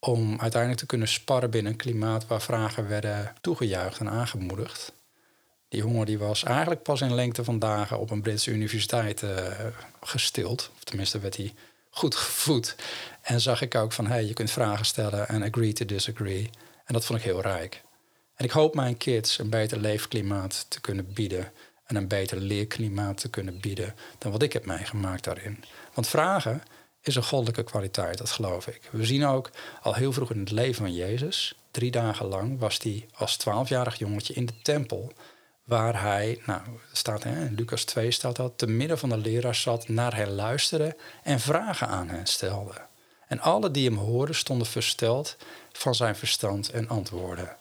om 0.00 0.40
uiteindelijk 0.40 0.80
te 0.80 0.86
kunnen 0.86 1.08
sparren 1.08 1.50
binnen 1.50 1.72
een 1.72 1.78
klimaat 1.78 2.26
waar 2.26 2.42
vragen 2.42 2.88
werden 2.88 3.34
toegejuicht 3.40 4.00
en 4.00 4.10
aangemoedigd. 4.10 4.92
Die 5.68 5.82
honger 5.82 6.06
die 6.06 6.18
was 6.18 6.44
eigenlijk 6.44 6.82
pas 6.82 7.00
in 7.00 7.14
lengte 7.14 7.44
van 7.44 7.58
dagen 7.58 7.98
op 7.98 8.10
een 8.10 8.22
Britse 8.22 8.50
universiteit 8.50 9.22
uh, 9.22 9.36
gestild. 10.00 10.70
Of 10.76 10.84
tenminste 10.84 11.18
werd 11.18 11.36
hij 11.36 11.54
goed 11.90 12.14
gevoed. 12.14 12.76
En 13.22 13.40
zag 13.40 13.62
ik 13.62 13.74
ook 13.74 13.92
van, 13.92 14.06
hey, 14.06 14.24
je 14.24 14.32
kunt 14.32 14.50
vragen 14.50 14.84
stellen 14.84 15.28
en 15.28 15.42
agree 15.42 15.72
to 15.72 15.84
disagree. 15.84 16.50
En 16.84 16.94
dat 16.94 17.04
vond 17.04 17.18
ik 17.18 17.24
heel 17.24 17.40
rijk. 17.40 17.82
En 18.34 18.44
ik 18.44 18.50
hoop 18.50 18.74
mijn 18.74 18.96
kids 18.96 19.38
een 19.38 19.50
beter 19.50 19.78
leefklimaat 19.78 20.66
te 20.68 20.80
kunnen 20.80 21.12
bieden. 21.12 21.52
En 21.86 21.96
een 21.96 22.08
beter 22.08 22.38
leerklimaat 22.38 23.20
te 23.20 23.30
kunnen 23.30 23.60
bieden 23.60 23.94
dan 24.18 24.32
wat 24.32 24.42
ik 24.42 24.52
heb 24.52 24.66
meegemaakt 24.66 25.24
daarin. 25.24 25.64
Want 25.94 26.08
vragen 26.08 26.62
is 27.02 27.14
een 27.14 27.22
goddelijke 27.22 27.62
kwaliteit, 27.62 28.18
dat 28.18 28.30
geloof 28.30 28.66
ik. 28.66 28.80
We 28.90 29.04
zien 29.04 29.26
ook 29.26 29.50
al 29.82 29.94
heel 29.94 30.12
vroeg 30.12 30.30
in 30.30 30.40
het 30.40 30.50
leven 30.50 30.74
van 30.74 30.94
Jezus, 30.94 31.54
drie 31.70 31.90
dagen 31.90 32.26
lang 32.26 32.58
was 32.58 32.78
hij 32.82 33.08
als 33.14 33.36
twaalfjarig 33.36 33.98
jongetje 33.98 34.34
in 34.34 34.46
de 34.46 34.62
tempel. 34.62 35.12
Waar 35.64 36.02
hij, 36.02 36.40
nou, 36.46 36.62
staat 36.92 37.22
hè, 37.22 37.46
in 37.46 37.54
Lucas 37.54 37.84
2 37.84 38.10
staat 38.10 38.36
dat, 38.36 38.52
te 38.58 38.66
midden 38.66 38.98
van 38.98 39.08
de 39.08 39.16
leraars 39.16 39.60
zat, 39.60 39.88
naar 39.88 40.16
hen 40.16 40.34
luisterde 40.34 40.96
en 41.22 41.40
vragen 41.40 41.88
aan 41.88 42.08
hen 42.08 42.26
stelde. 42.26 42.74
En 43.26 43.40
alle 43.40 43.70
die 43.70 43.88
hem 43.88 43.98
hoorden 43.98 44.34
stonden 44.34 44.66
versteld 44.66 45.36
van 45.72 45.94
zijn 45.94 46.16
verstand 46.16 46.70
en 46.70 46.88
antwoorden. 46.88 47.56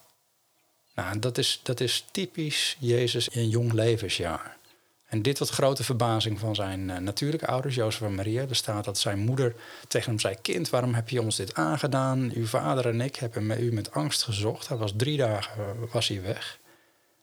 Nou, 0.96 1.20
dat 1.20 1.38
is, 1.38 1.60
dat 1.63 1.79
is 1.79 2.06
typisch 2.12 2.75
Jezus 2.79 3.27
in 3.27 3.50
jong 3.50 3.74
levensjaar. 3.74 4.58
En 5.07 5.21
dit 5.21 5.35
tot 5.35 5.49
grote 5.49 5.83
verbazing 5.83 6.39
van 6.39 6.55
zijn 6.55 6.89
uh, 6.89 6.97
natuurlijke 6.97 7.47
ouders, 7.47 7.75
Jozef 7.75 8.01
en 8.01 8.15
Maria. 8.15 8.41
Er 8.41 8.55
staat 8.55 8.85
dat 8.85 8.97
zijn 8.97 9.19
moeder 9.19 9.55
tegen 9.87 10.09
hem 10.09 10.19
zei: 10.19 10.35
Kind, 10.41 10.69
waarom 10.69 10.93
heb 10.93 11.09
je 11.09 11.21
ons 11.21 11.35
dit 11.35 11.53
aangedaan? 11.53 12.31
Uw 12.33 12.45
vader 12.45 12.87
en 12.87 13.01
ik 13.01 13.15
hebben 13.15 13.63
u 13.63 13.73
met 13.73 13.91
angst 13.91 14.23
gezocht. 14.23 14.67
Hij 14.67 14.77
was 14.77 14.93
drie 14.95 15.17
dagen 15.17 15.57
uh, 15.59 15.91
was 15.91 16.07
hij 16.07 16.21
weg. 16.21 16.59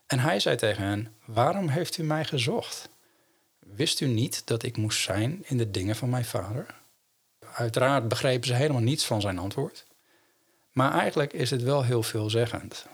En 0.07 0.19
hij 0.19 0.41
zei 0.41 0.57
tegen 0.57 0.85
hen: 0.85 1.15
Waarom 1.25 1.69
heeft 1.69 1.99
u 1.99 2.03
mij 2.03 2.25
gezocht? 2.25 2.89
Wist 3.75 4.01
u 4.01 4.07
niet 4.07 4.47
dat 4.47 4.63
ik 4.63 4.77
moest 4.77 5.03
zijn 5.03 5.43
in 5.45 5.57
de 5.57 5.71
dingen 5.71 5.97
van 5.97 6.11
mijn 6.11 6.25
vader? 6.25 6.67
Uiteraard 7.55 8.09
begrepen 8.09 8.47
ze 8.47 8.55
helemaal 8.55 8.83
niets 8.83 9.05
van 9.05 9.21
zijn 9.21 9.39
antwoord. 9.39 9.85
Maar 10.73 10.93
eigenlijk 10.93 11.33
is 11.33 11.51
het 11.51 11.63
wel 11.63 11.85
heel 11.85 12.03
veelzeggend. 12.03 12.87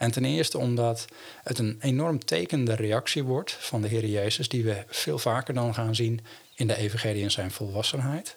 En 0.00 0.10
ten 0.10 0.24
eerste 0.24 0.58
omdat 0.58 1.04
het 1.42 1.58
een 1.58 1.78
enorm 1.80 2.24
tekende 2.24 2.74
reactie 2.74 3.24
wordt 3.24 3.52
van 3.52 3.82
de 3.82 3.88
Heer 3.88 4.06
Jezus, 4.06 4.48
die 4.48 4.64
we 4.64 4.84
veel 4.86 5.18
vaker 5.18 5.54
dan 5.54 5.74
gaan 5.74 5.94
zien 5.94 6.20
in 6.54 6.66
de 6.66 6.76
Evangelie 6.76 7.22
in 7.22 7.30
zijn 7.30 7.50
volwassenheid. 7.50 8.36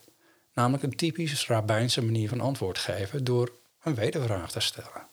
Namelijk 0.53 0.84
een 0.84 0.96
typisch 0.96 1.48
rabbijnse 1.48 2.03
manier 2.03 2.29
van 2.29 2.41
antwoord 2.41 2.77
geven 2.77 3.24
door 3.24 3.51
een 3.84 3.96
wedervraag 3.96 4.51
te 4.51 4.60
stellen. 4.60 5.08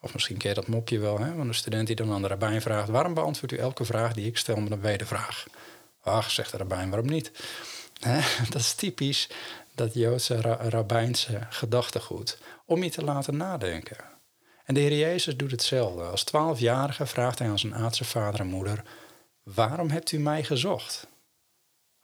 Of 0.00 0.12
misschien 0.12 0.36
je 0.38 0.54
dat 0.54 0.66
mopje 0.66 0.98
wel, 0.98 1.18
hè? 1.18 1.34
van 1.34 1.48
een 1.48 1.54
student 1.54 1.86
die 1.86 1.96
dan 1.96 2.12
aan 2.12 2.22
de 2.22 2.28
rabbijn 2.28 2.62
vraagt... 2.62 2.88
waarom 2.88 3.14
beantwoordt 3.14 3.54
u 3.54 3.58
elke 3.58 3.84
vraag 3.84 4.12
die 4.12 4.26
ik 4.26 4.38
stel 4.38 4.56
met 4.56 4.72
een 4.72 4.80
wedervraag? 4.80 5.46
Ach, 6.02 6.30
zegt 6.30 6.50
de 6.50 6.56
rabbijn, 6.56 6.90
waarom 6.90 7.08
niet? 7.08 7.30
Dat 8.50 8.60
is 8.60 8.74
typisch 8.74 9.28
dat 9.74 9.94
Joodse 9.94 10.40
ra 10.40 10.54
rabbijnse 10.68 11.46
gedachtegoed... 11.50 12.38
om 12.64 12.82
je 12.82 12.90
te 12.90 13.04
laten 13.04 13.36
nadenken. 13.36 14.11
En 14.64 14.74
de 14.74 14.80
Heer 14.80 14.98
Jezus 14.98 15.36
doet 15.36 15.50
hetzelfde. 15.50 16.02
Als 16.02 16.24
twaalfjarige 16.24 17.06
vraagt 17.06 17.38
hij 17.38 17.48
aan 17.48 17.58
zijn 17.58 17.74
aardse 17.74 18.04
vader 18.04 18.40
en 18.40 18.46
moeder... 18.46 18.82
waarom 19.42 19.90
hebt 19.90 20.12
u 20.12 20.18
mij 20.18 20.44
gezocht? 20.44 21.06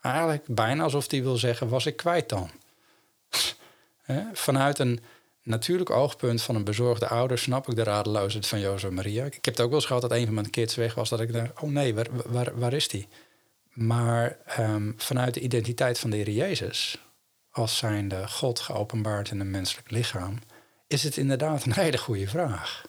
Eigenlijk 0.01 0.43
bijna 0.47 0.83
alsof 0.83 1.11
hij 1.11 1.21
wil 1.21 1.37
zeggen, 1.37 1.69
was 1.69 1.85
ik 1.85 1.95
kwijt 1.95 2.29
dan? 2.29 2.49
Vanuit 4.33 4.79
een 4.79 4.99
natuurlijk 5.43 5.89
oogpunt 5.89 6.41
van 6.41 6.55
een 6.55 6.63
bezorgde 6.63 7.07
ouder 7.07 7.37
snap 7.37 7.67
ik 7.67 7.75
de 7.75 7.83
radeloosheid 7.83 8.47
van 8.47 8.59
Jozef 8.59 8.91
Maria. 8.91 9.25
Ik 9.25 9.33
heb 9.33 9.45
het 9.45 9.59
ook 9.59 9.69
wel 9.69 9.77
eens 9.77 9.85
gehad 9.85 10.01
dat 10.01 10.11
een 10.11 10.25
van 10.25 10.33
mijn 10.33 10.49
kids 10.49 10.75
weg 10.75 10.93
was, 10.95 11.09
dat 11.09 11.19
ik 11.19 11.33
dacht, 11.33 11.61
oh 11.61 11.69
nee, 11.69 11.95
waar, 11.95 12.07
waar, 12.25 12.59
waar 12.59 12.73
is 12.73 12.87
die? 12.87 13.07
Maar 13.73 14.37
um, 14.59 14.93
vanuit 14.97 15.33
de 15.33 15.39
identiteit 15.39 15.99
van 15.99 16.09
de 16.09 16.15
Heer 16.15 16.29
Jezus, 16.29 16.97
als 17.51 17.77
zijnde 17.77 18.27
God 18.27 18.59
geopenbaard 18.59 19.31
in 19.31 19.39
een 19.39 19.51
menselijk 19.51 19.91
lichaam, 19.91 20.39
is 20.89 21.03
het 21.03 21.17
inderdaad 21.17 21.65
een 21.65 21.73
hele 21.73 21.97
goede 21.97 22.27
vraag. 22.27 22.83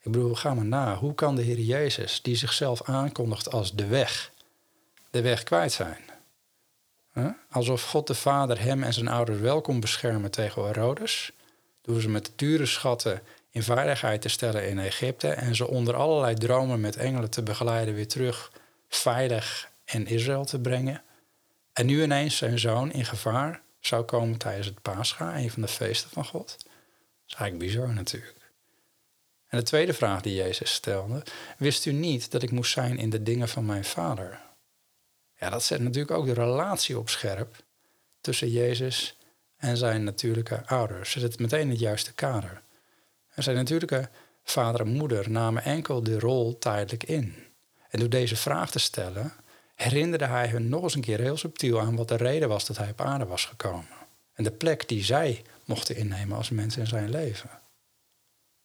Ik 0.00 0.12
bedoel, 0.12 0.34
ga 0.34 0.54
maar 0.54 0.64
na. 0.64 0.96
Hoe 0.96 1.14
kan 1.14 1.36
de 1.36 1.42
Heer 1.42 1.58
Jezus, 1.58 2.22
die 2.22 2.36
zichzelf 2.36 2.82
aankondigt 2.82 3.52
als 3.52 3.74
de 3.74 3.86
weg, 3.86 4.32
de 5.10 5.22
weg 5.22 5.42
kwijt 5.42 5.72
zijn? 5.72 5.98
Alsof 7.50 7.82
God 7.82 8.06
de 8.06 8.14
Vader 8.14 8.60
hem 8.60 8.82
en 8.82 8.92
zijn 8.92 9.08
ouders 9.08 9.38
wel 9.38 9.60
kon 9.60 9.80
beschermen 9.80 10.30
tegen 10.30 10.64
Herodes, 10.64 11.32
door 11.82 12.00
ze 12.00 12.08
met 12.08 12.32
dure 12.36 12.66
schatten 12.66 13.22
in 13.50 13.62
veiligheid 13.62 14.22
te 14.22 14.28
stellen 14.28 14.68
in 14.68 14.78
Egypte 14.78 15.28
en 15.28 15.54
ze 15.54 15.66
onder 15.66 15.94
allerlei 15.94 16.34
dromen 16.34 16.80
met 16.80 16.96
engelen 16.96 17.30
te 17.30 17.42
begeleiden 17.42 17.94
weer 17.94 18.08
terug 18.08 18.52
veilig 18.88 19.70
in 19.84 20.06
Israël 20.06 20.44
te 20.44 20.60
brengen. 20.60 21.02
En 21.72 21.86
nu 21.86 22.02
ineens 22.02 22.36
zijn 22.36 22.58
zoon 22.58 22.92
in 22.92 23.04
gevaar 23.04 23.60
zou 23.80 24.04
komen 24.04 24.38
tijdens 24.38 24.66
het 24.66 24.82
Pascha, 24.82 25.36
een 25.36 25.50
van 25.50 25.62
de 25.62 25.68
feesten 25.68 26.10
van 26.10 26.24
God. 26.24 26.56
Is 27.30 27.36
eigenlijk 27.36 27.72
bizar 27.72 27.94
natuurlijk. 27.94 28.52
En 29.48 29.58
de 29.58 29.64
tweede 29.64 29.92
vraag 29.92 30.20
die 30.20 30.34
Jezus 30.34 30.72
stelde, 30.72 31.22
wist 31.58 31.86
u 31.86 31.92
niet 31.92 32.30
dat 32.30 32.42
ik 32.42 32.50
moest 32.50 32.72
zijn 32.72 32.98
in 32.98 33.10
de 33.10 33.22
dingen 33.22 33.48
van 33.48 33.66
mijn 33.66 33.84
vader? 33.84 34.40
Ja, 35.38 35.50
dat 35.50 35.64
zet 35.64 35.80
natuurlijk 35.80 36.10
ook 36.10 36.26
de 36.26 36.32
relatie 36.32 36.98
op 36.98 37.08
scherp 37.08 37.56
tussen 38.20 38.50
Jezus 38.50 39.16
en 39.56 39.76
zijn 39.76 40.04
natuurlijke 40.04 40.66
ouders. 40.66 41.10
Zet 41.10 41.22
het 41.22 41.38
meteen 41.38 41.70
het 41.70 41.78
juiste 41.78 42.12
kader. 42.12 42.62
En 43.28 43.42
zijn 43.42 43.56
natuurlijke 43.56 44.08
vader 44.44 44.80
en 44.80 44.92
moeder 44.92 45.30
namen 45.30 45.62
enkel 45.62 46.02
de 46.02 46.18
rol 46.18 46.58
tijdelijk 46.58 47.04
in. 47.04 47.34
En 47.88 47.98
door 47.98 48.08
deze 48.08 48.36
vraag 48.36 48.70
te 48.70 48.78
stellen, 48.78 49.32
herinnerde 49.74 50.26
hij 50.26 50.48
hun 50.48 50.68
nog 50.68 50.82
eens 50.82 50.94
een 50.94 51.00
keer 51.00 51.20
heel 51.20 51.36
subtiel 51.36 51.80
aan 51.80 51.96
wat 51.96 52.08
de 52.08 52.16
reden 52.16 52.48
was 52.48 52.66
dat 52.66 52.76
hij 52.76 52.90
op 52.90 53.00
aarde 53.00 53.24
was 53.26 53.44
gekomen. 53.44 53.99
En 54.40 54.46
de 54.46 54.52
plek 54.52 54.88
die 54.88 55.04
zij 55.04 55.42
mochten 55.64 55.96
innemen 55.96 56.36
als 56.36 56.50
mensen 56.50 56.80
in 56.80 56.86
zijn 56.86 57.10
leven. 57.10 57.50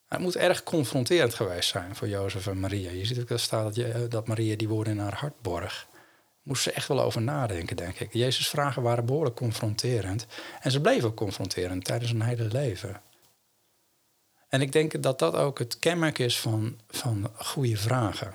Het 0.06 0.20
moet 0.20 0.36
erg 0.36 0.62
confronterend 0.62 1.34
geweest 1.34 1.68
zijn 1.68 1.96
voor 1.96 2.08
Jozef 2.08 2.46
en 2.46 2.60
Maria. 2.60 2.90
Je 2.90 3.04
ziet 3.04 3.20
ook 3.20 3.28
dat 3.28 3.40
staat 3.40 3.64
dat, 3.64 3.74
je, 3.74 4.06
dat 4.08 4.26
Maria 4.26 4.56
die 4.56 4.68
woorden 4.68 4.92
in 4.92 4.98
haar 4.98 5.14
hart 5.14 5.40
borg 5.42 5.88
moest 6.42 6.62
ze 6.62 6.72
echt 6.72 6.88
wel 6.88 7.02
over 7.02 7.22
nadenken, 7.22 7.76
denk 7.76 8.00
ik. 8.00 8.12
Jezus' 8.12 8.48
vragen 8.48 8.82
waren 8.82 9.06
behoorlijk 9.06 9.36
confronterend. 9.36 10.26
En 10.60 10.70
ze 10.70 10.80
bleven 10.80 11.08
ook 11.08 11.16
confronterend 11.16 11.84
tijdens 11.84 12.10
hun 12.10 12.22
hele 12.22 12.48
leven. 12.48 13.00
En 14.48 14.60
ik 14.60 14.72
denk 14.72 15.02
dat 15.02 15.18
dat 15.18 15.34
ook 15.34 15.58
het 15.58 15.78
kenmerk 15.78 16.18
is 16.18 16.40
van, 16.40 16.78
van 16.88 17.30
goede 17.34 17.76
vragen. 17.76 18.34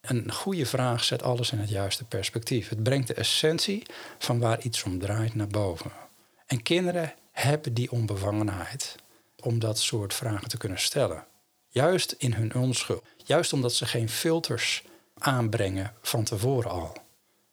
Een 0.00 0.32
goede 0.32 0.66
vraag 0.66 1.04
zet 1.04 1.22
alles 1.22 1.52
in 1.52 1.58
het 1.58 1.70
juiste 1.70 2.04
perspectief. 2.04 2.68
Het 2.68 2.82
brengt 2.82 3.06
de 3.06 3.14
essentie 3.14 3.82
van 4.18 4.38
waar 4.38 4.60
iets 4.60 4.82
om 4.82 4.98
draait 4.98 5.34
naar 5.34 5.48
boven. 5.48 6.08
En 6.50 6.62
kinderen 6.62 7.14
hebben 7.32 7.74
die 7.74 7.90
onbevangenheid 7.90 8.96
om 9.36 9.58
dat 9.58 9.78
soort 9.78 10.14
vragen 10.14 10.48
te 10.48 10.56
kunnen 10.56 10.78
stellen. 10.78 11.24
Juist 11.68 12.12
in 12.12 12.32
hun 12.32 12.54
onschuld. 12.54 13.04
Juist 13.16 13.52
omdat 13.52 13.74
ze 13.74 13.86
geen 13.86 14.08
filters 14.08 14.84
aanbrengen 15.18 15.94
van 16.02 16.24
tevoren 16.24 16.70
al. 16.70 16.96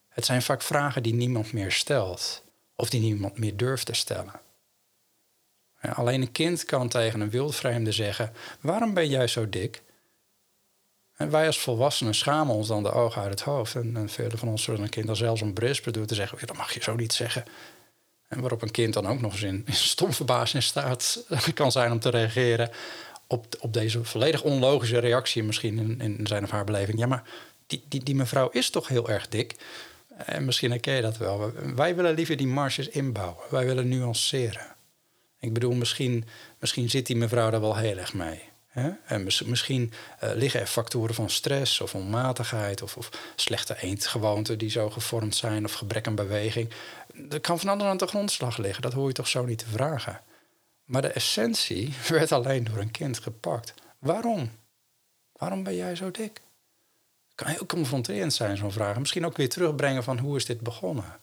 Het 0.09 0.25
zijn 0.25 0.41
vaak 0.41 0.61
vragen 0.61 1.03
die 1.03 1.13
niemand 1.13 1.53
meer 1.53 1.71
stelt 1.71 2.43
of 2.75 2.89
die 2.89 3.01
niemand 3.01 3.37
meer 3.37 3.57
durft 3.57 3.85
te 3.85 3.93
stellen. 3.93 4.33
alleen 5.81 6.21
een 6.21 6.31
kind 6.31 6.65
kan 6.65 6.89
tegen 6.89 7.19
een 7.19 7.29
wildvreemde 7.29 7.91
zeggen: 7.91 8.33
Waarom 8.61 8.93
ben 8.93 9.09
jij 9.09 9.27
zo 9.27 9.49
dik? 9.49 9.83
En 11.15 11.29
wij 11.29 11.45
als 11.45 11.59
volwassenen 11.59 12.15
schamen 12.15 12.55
ons 12.55 12.67
dan 12.67 12.83
de 12.83 12.91
ogen 12.91 13.21
uit 13.21 13.31
het 13.31 13.41
hoofd. 13.41 13.75
En, 13.75 13.97
en 13.97 14.09
van 14.37 14.47
ons 14.47 14.63
zullen 14.63 14.81
een 14.81 14.89
kind 14.89 15.07
dan 15.07 15.15
zelfs 15.15 15.41
een 15.41 15.53
brisp 15.53 15.93
doen 15.93 16.05
te 16.05 16.15
zeggen: 16.15 16.47
Dat 16.47 16.57
mag 16.57 16.73
je 16.73 16.83
zo 16.83 16.95
niet 16.95 17.13
zeggen. 17.13 17.43
En 18.27 18.39
waarop 18.39 18.61
een 18.61 18.71
kind 18.71 18.93
dan 18.93 19.07
ook 19.07 19.21
nog 19.21 19.31
eens 19.31 19.41
in, 19.41 19.63
in 19.65 19.73
stom 19.73 20.13
verbazing 20.13 20.63
staat 20.63 21.25
kan 21.53 21.71
zijn 21.71 21.91
om 21.91 21.99
te 21.99 22.09
reageren 22.09 22.69
op, 23.27 23.55
op 23.59 23.73
deze 23.73 24.03
volledig 24.03 24.43
onlogische 24.43 24.99
reactie, 24.99 25.43
misschien 25.43 25.79
in, 25.79 26.01
in 26.01 26.27
zijn 26.27 26.43
of 26.43 26.49
haar 26.49 26.63
beleving. 26.63 26.99
Ja, 26.99 27.07
maar 27.07 27.23
die, 27.67 27.85
die, 27.87 28.03
die 28.03 28.15
mevrouw 28.15 28.49
is 28.49 28.69
toch 28.69 28.87
heel 28.87 29.09
erg 29.09 29.27
dik? 29.27 29.55
En 30.25 30.45
misschien 30.45 30.71
herken 30.71 30.93
je 30.93 31.01
dat 31.01 31.17
wel. 31.17 31.51
Wij 31.75 31.95
willen 31.95 32.15
liever 32.15 32.37
die 32.37 32.47
marges 32.47 32.87
inbouwen. 32.89 33.43
Wij 33.49 33.65
willen 33.65 33.87
nuanceren. 33.87 34.75
Ik 35.39 35.53
bedoel, 35.53 35.73
misschien, 35.73 36.25
misschien 36.59 36.89
zit 36.89 37.05
die 37.05 37.15
mevrouw 37.15 37.49
daar 37.49 37.61
wel 37.61 37.75
heel 37.75 37.97
erg 37.97 38.13
mee. 38.13 38.43
Hè? 38.67 38.89
En 39.05 39.27
misschien 39.45 39.93
uh, 40.23 40.29
liggen 40.33 40.59
er 40.59 40.67
factoren 40.67 41.15
van 41.15 41.29
stress 41.29 41.81
of 41.81 41.95
onmatigheid 41.95 42.81
of, 42.81 42.97
of, 42.97 43.09
slechte 43.35 43.75
eetgewoonten 43.81 44.57
die 44.57 44.69
zo 44.69 44.89
gevormd 44.89 45.35
zijn 45.35 45.65
of 45.65 45.73
gebrek 45.73 46.07
aan 46.07 46.15
beweging. 46.15 46.69
Er 47.29 47.41
kan 47.41 47.59
van 47.59 47.69
alles 47.69 47.83
aan 47.83 47.97
de 47.97 48.07
grondslag 48.07 48.57
liggen, 48.57 48.81
dat 48.81 48.93
hoor 48.93 49.07
je 49.07 49.13
toch 49.13 49.27
zo 49.27 49.45
niet 49.45 49.57
te 49.57 49.67
vragen. 49.67 50.21
Maar 50.83 51.01
de 51.01 51.07
essentie 51.07 51.93
werd 52.09 52.31
alleen 52.31 52.63
door 52.63 52.77
een 52.77 52.91
kind 52.91 53.19
gepakt. 53.19 53.73
Waarom? 53.99 54.51
Waarom 55.31 55.63
ben 55.63 55.75
jij 55.75 55.95
zo 55.95 56.11
dik? 56.11 56.41
kan 57.37 57.47
heel 57.47 57.65
confronterend 57.65 58.33
zijn, 58.33 58.57
zo'n 58.57 58.71
vraag. 58.71 58.99
Misschien 58.99 59.25
ook 59.25 59.37
weer 59.37 59.49
terugbrengen 59.49 60.03
van 60.03 60.17
hoe 60.17 60.35
is 60.35 60.45
dit 60.45 60.61
begonnen. 60.61 61.19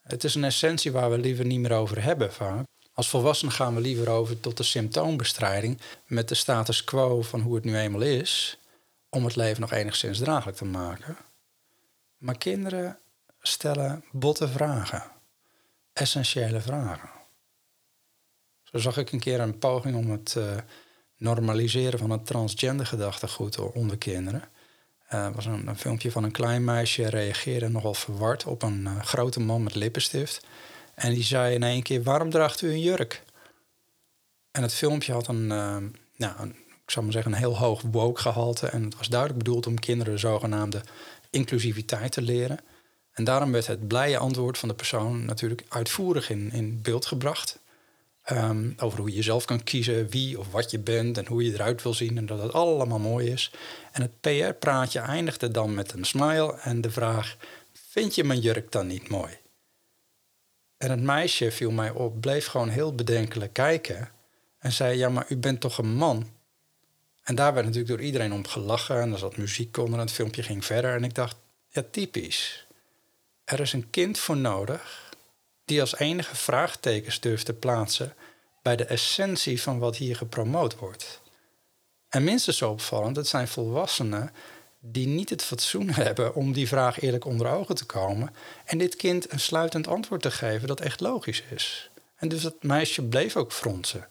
Het 0.00 0.24
is 0.24 0.34
een 0.34 0.44
essentie 0.44 0.92
waar 0.92 1.10
we 1.10 1.18
liever 1.18 1.44
niet 1.44 1.60
meer 1.60 1.72
over 1.72 2.02
hebben 2.02 2.32
vaak. 2.32 2.66
Als 2.92 3.08
volwassenen 3.08 3.52
gaan 3.52 3.74
we 3.74 3.80
liever 3.80 4.08
over 4.08 4.40
tot 4.40 4.56
de 4.56 4.62
symptoombestrijding 4.62 5.80
met 6.06 6.28
de 6.28 6.34
status 6.34 6.84
quo 6.84 7.22
van 7.22 7.40
hoe 7.40 7.54
het 7.54 7.64
nu 7.64 7.76
eenmaal 7.76 8.00
is, 8.00 8.58
om 9.08 9.24
het 9.24 9.36
leven 9.36 9.60
nog 9.60 9.72
enigszins 9.72 10.18
draaglijk 10.18 10.56
te 10.56 10.64
maken. 10.64 11.16
Maar 12.16 12.38
kinderen 12.38 12.98
stellen 13.48 14.04
botte 14.10 14.48
vragen, 14.48 15.02
essentiële 15.92 16.60
vragen. 16.60 17.10
Zo 18.62 18.78
zag 18.78 18.96
ik 18.96 19.12
een 19.12 19.20
keer 19.20 19.40
een 19.40 19.58
poging 19.58 19.96
om 19.96 20.10
het 20.10 20.34
uh, 20.38 20.56
normaliseren 21.16 21.98
van 21.98 22.10
het 22.10 22.26
transgender 22.26 22.86
gedachtegoed 22.86 23.58
onder 23.58 23.98
kinderen. 23.98 24.42
Uh, 25.12 25.28
was 25.34 25.46
een, 25.46 25.66
een, 25.66 25.78
filmpje 25.78 26.10
van 26.10 26.24
een 26.24 26.30
klein 26.30 26.64
meisje 26.64 27.08
reageerde 27.08 27.68
nogal 27.68 27.94
verward 27.94 28.44
op 28.44 28.62
een 28.62 28.80
uh, 28.80 29.00
grote 29.00 29.40
man 29.40 29.62
met 29.62 29.74
lippenstift. 29.74 30.46
En 30.94 31.14
die 31.14 31.24
zei 31.24 31.54
in 31.54 31.62
één 31.62 31.82
keer: 31.82 32.02
Waarom 32.02 32.30
draagt 32.30 32.62
u 32.62 32.70
een 32.70 32.80
jurk? 32.80 33.22
En 34.50 34.62
het 34.62 34.74
filmpje 34.74 35.12
had 35.12 35.28
een, 35.28 35.46
nou, 36.16 36.48
ik 36.84 36.90
zou 36.90 37.04
maar 37.04 37.14
zeggen, 37.14 37.32
een 37.32 37.38
heel 37.38 37.58
hoog 37.58 37.82
woke 37.90 38.20
gehalte. 38.20 38.66
En 38.66 38.84
het 38.84 38.96
was 38.96 39.08
duidelijk 39.08 39.38
bedoeld 39.38 39.66
om 39.66 39.78
kinderen 39.78 40.12
de 40.12 40.18
zogenaamde 40.18 40.80
inclusiviteit 41.30 42.12
te 42.12 42.22
leren. 42.22 42.58
En 43.18 43.24
daarom 43.24 43.52
werd 43.52 43.66
het 43.66 43.88
blije 43.88 44.18
antwoord 44.18 44.58
van 44.58 44.68
de 44.68 44.74
persoon 44.74 45.24
natuurlijk 45.24 45.64
uitvoerig 45.68 46.30
in, 46.30 46.52
in 46.52 46.82
beeld 46.82 47.06
gebracht. 47.06 47.58
Um, 48.32 48.74
over 48.78 48.98
hoe 48.98 49.14
je 49.14 49.22
zelf 49.22 49.44
kan 49.44 49.62
kiezen 49.62 50.08
wie 50.08 50.38
of 50.38 50.50
wat 50.50 50.70
je 50.70 50.78
bent 50.78 51.18
en 51.18 51.26
hoe 51.26 51.44
je 51.44 51.52
eruit 51.52 51.82
wil 51.82 51.94
zien 51.94 52.16
en 52.16 52.26
dat 52.26 52.42
het 52.42 52.52
allemaal 52.52 52.98
mooi 52.98 53.30
is. 53.30 53.52
En 53.92 54.02
het 54.02 54.20
PR-praatje 54.20 55.00
eindigde 55.00 55.50
dan 55.50 55.74
met 55.74 55.92
een 55.92 56.04
smile 56.04 56.58
en 56.60 56.80
de 56.80 56.90
vraag: 56.90 57.36
Vind 57.72 58.14
je 58.14 58.24
mijn 58.24 58.40
jurk 58.40 58.72
dan 58.72 58.86
niet 58.86 59.08
mooi? 59.08 59.36
En 60.76 60.90
het 60.90 61.02
meisje 61.02 61.50
viel 61.50 61.70
mij 61.70 61.90
op, 61.90 62.20
bleef 62.20 62.46
gewoon 62.46 62.68
heel 62.68 62.94
bedenkelijk 62.94 63.52
kijken 63.52 64.08
en 64.58 64.72
zei: 64.72 64.98
Ja, 64.98 65.08
maar 65.08 65.26
u 65.28 65.36
bent 65.36 65.60
toch 65.60 65.78
een 65.78 65.94
man? 65.94 66.30
En 67.22 67.34
daar 67.34 67.54
werd 67.54 67.66
natuurlijk 67.66 67.92
door 67.96 68.06
iedereen 68.06 68.32
om 68.32 68.46
gelachen 68.46 69.00
en 69.00 69.12
er 69.12 69.18
zat 69.18 69.36
muziek 69.36 69.76
onder 69.76 69.94
en 69.94 70.04
het 70.04 70.14
filmpje 70.14 70.42
ging 70.42 70.64
verder. 70.64 70.94
En 70.94 71.04
ik 71.04 71.14
dacht: 71.14 71.36
Ja, 71.68 71.84
typisch. 71.90 72.66
Er 73.48 73.60
is 73.60 73.72
een 73.72 73.90
kind 73.90 74.18
voor 74.18 74.36
nodig 74.36 75.12
die 75.64 75.80
als 75.80 75.98
enige 75.98 76.36
vraagtekens 76.36 77.20
durft 77.20 77.46
te 77.46 77.52
plaatsen 77.52 78.14
bij 78.62 78.76
de 78.76 78.84
essentie 78.84 79.62
van 79.62 79.78
wat 79.78 79.96
hier 79.96 80.16
gepromoot 80.16 80.78
wordt. 80.78 81.20
En 82.08 82.24
minstens 82.24 82.56
zo 82.56 82.70
opvallend, 82.70 83.16
het 83.16 83.26
zijn 83.26 83.48
volwassenen 83.48 84.32
die 84.80 85.06
niet 85.06 85.30
het 85.30 85.42
fatsoen 85.42 85.90
hebben 86.04 86.34
om 86.34 86.52
die 86.52 86.68
vraag 86.68 87.00
eerlijk 87.00 87.24
onder 87.24 87.50
ogen 87.50 87.74
te 87.74 87.84
komen 87.84 88.34
en 88.64 88.78
dit 88.78 88.96
kind 88.96 89.32
een 89.32 89.40
sluitend 89.40 89.86
antwoord 89.86 90.22
te 90.22 90.30
geven 90.30 90.68
dat 90.68 90.80
echt 90.80 91.00
logisch 91.00 91.42
is. 91.50 91.90
En 92.16 92.28
dus 92.28 92.42
dat 92.42 92.62
meisje 92.62 93.02
bleef 93.02 93.36
ook 93.36 93.52
fronsen. 93.52 94.08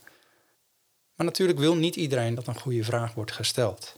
Maar 1.16 1.26
natuurlijk 1.26 1.60
wil 1.60 1.76
niet 1.76 1.96
iedereen 1.96 2.36
dat 2.36 2.48
een 2.48 2.60
goede 2.60 2.84
vraag 2.84 3.14
wordt 3.14 3.32
gesteld. 3.32 3.97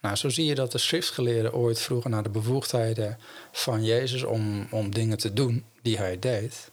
Nou, 0.00 0.16
zo 0.16 0.28
zie 0.28 0.44
je 0.44 0.54
dat 0.54 0.72
de 0.72 0.78
schriftgeleerden 0.78 1.54
ooit 1.54 1.80
vroegen 1.80 2.10
naar 2.10 2.22
de 2.22 2.28
bevoegdheden 2.28 3.18
van 3.52 3.84
Jezus 3.84 4.22
om, 4.22 4.66
om 4.70 4.94
dingen 4.94 5.18
te 5.18 5.32
doen 5.32 5.64
die 5.82 5.98
hij 5.98 6.18
deed. 6.18 6.70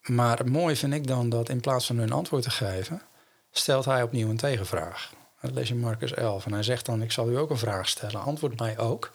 Maar 0.00 0.46
mooi 0.46 0.76
vind 0.76 0.94
ik 0.94 1.06
dan 1.06 1.28
dat 1.28 1.48
in 1.48 1.60
plaats 1.60 1.86
van 1.86 1.98
hun 1.98 2.12
antwoord 2.12 2.42
te 2.42 2.50
geven, 2.50 3.02
stelt 3.50 3.84
hij 3.84 4.02
opnieuw 4.02 4.28
een 4.28 4.36
tegenvraag. 4.36 5.12
Dat 5.40 5.54
lees 5.54 5.68
je 5.68 5.74
Marcus 5.74 6.12
11. 6.12 6.46
En 6.46 6.52
hij 6.52 6.62
zegt 6.62 6.86
dan, 6.86 7.02
ik 7.02 7.12
zal 7.12 7.30
u 7.30 7.38
ook 7.38 7.50
een 7.50 7.58
vraag 7.58 7.88
stellen, 7.88 8.20
antwoord 8.20 8.58
mij 8.58 8.78
ook. 8.78 9.10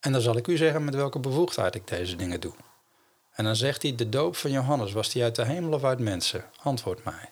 En 0.00 0.12
dan 0.12 0.20
zal 0.20 0.36
ik 0.36 0.46
u 0.46 0.56
zeggen 0.56 0.84
met 0.84 0.94
welke 0.94 1.18
bevoegdheid 1.18 1.74
ik 1.74 1.88
deze 1.88 2.16
dingen 2.16 2.40
doe. 2.40 2.54
En 3.32 3.44
dan 3.44 3.56
zegt 3.56 3.82
hij, 3.82 3.94
de 3.94 4.08
doop 4.08 4.36
van 4.36 4.50
Johannes, 4.50 4.92
was 4.92 5.10
die 5.10 5.22
uit 5.22 5.36
de 5.36 5.44
hemel 5.44 5.72
of 5.72 5.84
uit 5.84 5.98
mensen? 5.98 6.44
Antwoord 6.62 7.04
mij. 7.04 7.30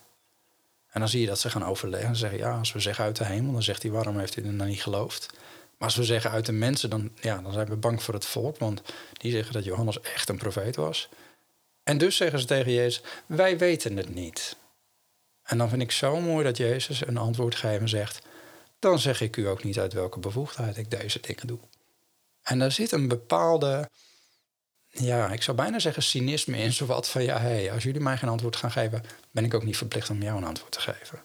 En 0.91 1.01
dan 1.01 1.09
zie 1.09 1.21
je 1.21 1.27
dat 1.27 1.39
ze 1.39 1.51
gaan 1.51 1.65
overleggen 1.65 2.09
en 2.09 2.17
zeggen, 2.17 2.39
ja, 2.39 2.59
als 2.59 2.73
we 2.73 2.81
zeggen 2.81 3.05
uit 3.05 3.17
de 3.17 3.25
hemel, 3.25 3.53
dan 3.53 3.63
zegt 3.63 3.83
hij, 3.83 3.91
waarom 3.91 4.19
heeft 4.19 4.37
u 4.37 4.57
dan 4.57 4.67
niet 4.67 4.83
geloofd? 4.83 5.27
Maar 5.79 5.89
als 5.89 5.97
we 5.97 6.05
zeggen 6.05 6.31
uit 6.31 6.47
de 6.47 6.53
mensen, 6.53 6.91
dan, 6.91 7.11
ja, 7.21 7.41
dan 7.43 7.53
zijn 7.53 7.69
we 7.69 7.77
bang 7.77 8.03
voor 8.03 8.15
het 8.15 8.27
volk, 8.27 8.59
want 8.59 8.83
die 9.13 9.33
zeggen 9.33 9.53
dat 9.53 9.65
Johannes 9.65 10.01
echt 10.01 10.29
een 10.29 10.39
profeet 10.39 10.77
was. 10.77 11.09
En 11.83 11.99
dus 11.99 12.17
zeggen 12.17 12.39
ze 12.39 12.47
tegen 12.47 12.73
Jezus, 12.73 13.03
wij 13.27 13.59
weten 13.59 13.97
het 13.97 14.15
niet. 14.15 14.57
En 15.43 15.59
dan 15.59 15.69
vind 15.69 15.83
ik 15.83 15.91
zo 15.91 16.21
mooi 16.21 16.45
dat 16.45 16.57
Jezus 16.57 17.07
een 17.07 17.17
antwoord 17.17 17.55
geeft 17.55 17.81
en 17.81 17.89
zegt, 17.89 18.27
dan 18.79 18.99
zeg 18.99 19.21
ik 19.21 19.37
u 19.37 19.47
ook 19.47 19.65
niet 19.65 19.79
uit 19.79 19.93
welke 19.93 20.19
bevoegdheid 20.19 20.77
ik 20.77 20.91
deze 20.91 21.21
dingen 21.21 21.47
doe. 21.47 21.59
En 22.43 22.59
daar 22.59 22.73
zit 22.73 22.93
een 22.93 23.09
bepaalde, 23.09 23.91
ja, 24.87 25.33
ik 25.33 25.43
zou 25.43 25.57
bijna 25.57 25.79
zeggen 25.79 26.03
cynisme 26.03 26.57
in, 26.57 26.73
zowat 26.73 27.09
van 27.09 27.23
ja, 27.23 27.39
hey, 27.39 27.73
als 27.73 27.83
jullie 27.83 28.01
mij 28.01 28.17
geen 28.17 28.29
antwoord 28.29 28.57
gaan 28.57 28.71
geven, 28.71 29.05
ben 29.31 29.45
ik 29.45 29.55
ook 29.55 29.65
niet 29.65 29.77
verplicht 29.77 30.11
om 30.11 30.23
jou 30.23 30.37
een 30.37 30.45
antwoord 30.45 30.73
te 30.73 30.81
geven. 30.81 31.23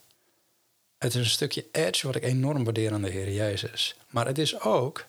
Het 1.03 1.15
is 1.15 1.19
een 1.19 1.25
stukje 1.25 1.65
edge 1.71 2.05
wat 2.07 2.15
ik 2.15 2.23
enorm 2.23 2.63
waardeer 2.63 2.93
aan 2.93 3.01
de 3.01 3.09
Heer 3.09 3.31
Jezus. 3.31 3.95
Maar 4.09 4.25
het 4.25 4.37
is 4.37 4.59
ook 4.59 5.05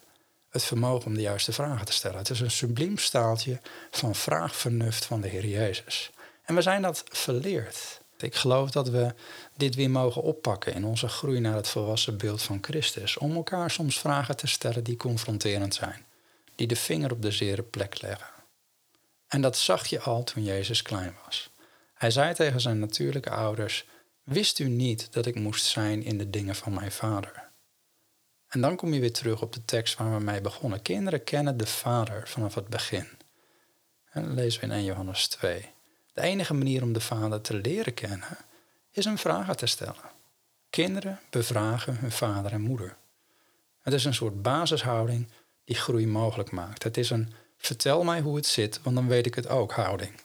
het 0.51 0.65
vermogen 0.65 1.07
om 1.07 1.15
de 1.15 1.21
juiste 1.21 1.53
vragen 1.53 1.87
te 1.87 1.93
stellen. 1.93 2.19
Het 2.19 2.31
is 2.31 2.41
een 2.41 2.51
subliem 2.51 2.99
staaltje 2.99 3.61
van 3.91 4.15
vraagvernuft 4.15 5.05
van 5.05 5.21
de 5.21 5.29
Heer 5.29 5.47
Jezus. 5.47 6.11
En 6.45 6.55
we 6.55 6.63
zijn 6.63 6.83
dat 6.83 7.05
verleerd. 7.09 8.01
Ik 8.19 8.35
geloof 8.35 8.71
dat 8.71 8.89
we 8.89 9.15
dit 9.57 9.75
weer 9.75 9.91
mogen 9.91 10.23
oppakken 10.23 10.75
in 10.75 10.85
onze 10.85 11.09
groei 11.09 11.41
naar 11.41 11.55
het 11.55 11.69
volwassen 11.69 12.19
beeld 12.19 12.43
van 12.43 12.59
Christus. 12.61 13.19
Om 13.19 13.35
elkaar 13.35 13.71
soms 13.71 13.99
vragen 13.99 14.37
te 14.37 14.47
stellen 14.47 14.85
die 14.85 14.97
confronterend 14.97 15.75
zijn, 15.75 16.05
die 16.55 16.67
de 16.67 16.77
vinger 16.77 17.13
op 17.13 17.23
de 17.23 17.31
zere 17.31 17.63
plek 17.63 18.03
leggen. 18.03 18.33
En 19.29 19.41
dat 19.41 19.57
zag 19.57 19.87
je 19.87 20.01
al 20.01 20.25
toen 20.25 20.45
Jezus 20.45 20.83
klein 20.83 21.17
was. 21.25 21.51
Hij 21.95 22.11
zei 22.11 22.35
tegen 22.35 22.61
zijn 22.61 22.79
natuurlijke 22.79 23.31
ouders: 23.31 23.85
Wist 24.25 24.59
u 24.59 24.69
niet 24.69 25.12
dat 25.12 25.26
ik 25.26 25.35
moest 25.35 25.64
zijn 25.64 26.02
in 26.02 26.19
de 26.19 26.31
dingen 26.31 26.54
van 26.54 26.75
mijn 26.75 26.93
vader? 26.93 27.50
En 28.49 28.61
dan 28.61 28.76
kom 28.76 28.93
je 28.93 29.00
weer 29.00 29.12
terug 29.12 29.43
op 29.43 29.52
de 29.52 29.64
tekst 29.64 29.97
waar 29.97 30.19
we 30.19 30.25
mee 30.25 30.40
begonnen. 30.40 30.83
Kinderen 30.83 31.25
kennen 31.25 31.57
de 31.57 31.66
vader 31.66 32.28
vanaf 32.28 32.54
het 32.54 32.69
begin. 32.69 33.07
En 34.11 34.35
lezen 34.35 34.61
we 34.61 34.66
in 34.66 34.73
1 34.73 34.85
Johannes 34.85 35.28
2. 35.28 35.71
De 36.12 36.21
enige 36.21 36.54
manier 36.54 36.83
om 36.83 36.93
de 36.93 37.00
vader 37.00 37.40
te 37.40 37.54
leren 37.54 37.95
kennen 37.95 38.37
is 38.90 39.04
een 39.04 39.19
vragen 39.19 39.57
te 39.57 39.66
stellen. 39.66 40.11
Kinderen 40.71 41.21
bevragen 41.31 41.97
hun 41.97 42.12
vader 42.12 42.52
en 42.52 42.61
moeder. 42.61 42.97
Het 43.81 43.95
is 43.95 44.04
een 44.04 44.14
soort 44.14 44.43
basishouding 44.43 45.28
die 45.64 45.76
groei 45.76 46.07
mogelijk 46.07 46.50
maakt. 46.50 46.83
Het 46.83 46.97
is 46.97 47.11
een 47.11 47.33
vertel 47.57 48.04
mij 48.04 48.21
hoe 48.21 48.37
het 48.37 48.47
zit, 48.47 48.83
want 48.83 48.97
dan 48.97 49.09
weet 49.09 49.26
ik 49.26 49.35
het 49.35 49.49
ook 49.49 49.73
houding. 49.73 50.21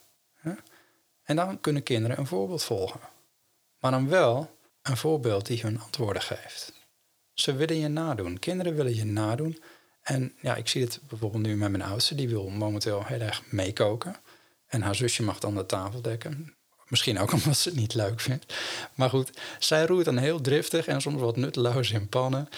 En 1.24 1.36
dan 1.36 1.62
kunnen 1.62 1.84
kinderen 1.84 2.20
een 2.20 2.28
voorbeeld 2.28 2.64
volgen. 2.64 3.00
Maar 3.80 3.92
dan 3.92 4.10
wel 4.10 4.58
een 4.82 4.98
voorbeeld 4.98 5.46
die 5.46 5.62
hun 5.62 5.80
antwoorden 5.80 6.22
geeft. 6.22 6.74
Ze 7.34 7.56
willen 7.56 7.78
je 7.78 7.88
nadoen. 7.88 8.40
Kinderen 8.40 8.76
willen 8.76 8.96
je 8.96 9.06
nadoen. 9.06 9.62
En 10.02 10.34
ja, 10.42 10.56
ik 10.56 10.68
zie 10.68 10.82
het 10.84 11.00
bijvoorbeeld 11.08 11.44
nu 11.44 11.56
met 11.56 11.72
mijn 11.72 11.84
oudste. 11.84 12.16
Die 12.16 12.30
wil 12.30 12.50
momenteel 12.50 13.06
heel 13.06 13.20
erg 13.20 13.44
meekoken. 13.52 14.16
En 14.68 14.82
haar 14.82 14.96
zusje 14.96 15.24
mag 15.24 15.40
dan 15.40 15.56
de 15.56 15.66
tafel 15.66 16.02
dekken. 16.02 16.56
Misschien 16.88 17.20
ook 17.20 17.32
omdat 17.38 17.58
ze 17.58 17.70
het 17.70 17.78
niet 17.78 17.94
leuk 17.94 18.20
vindt. 18.20 18.54
Maar 18.96 19.10
goed, 19.10 19.32
zij 19.60 19.86
roert 19.86 20.06
dan 20.06 20.18
heel 20.18 20.42
driftig 20.42 20.88
en 20.88 21.02
soms 21.02 21.22
wat 21.22 21.36
nutteloos 21.36 21.92
in 21.92 22.10
pannen. 22.10 22.50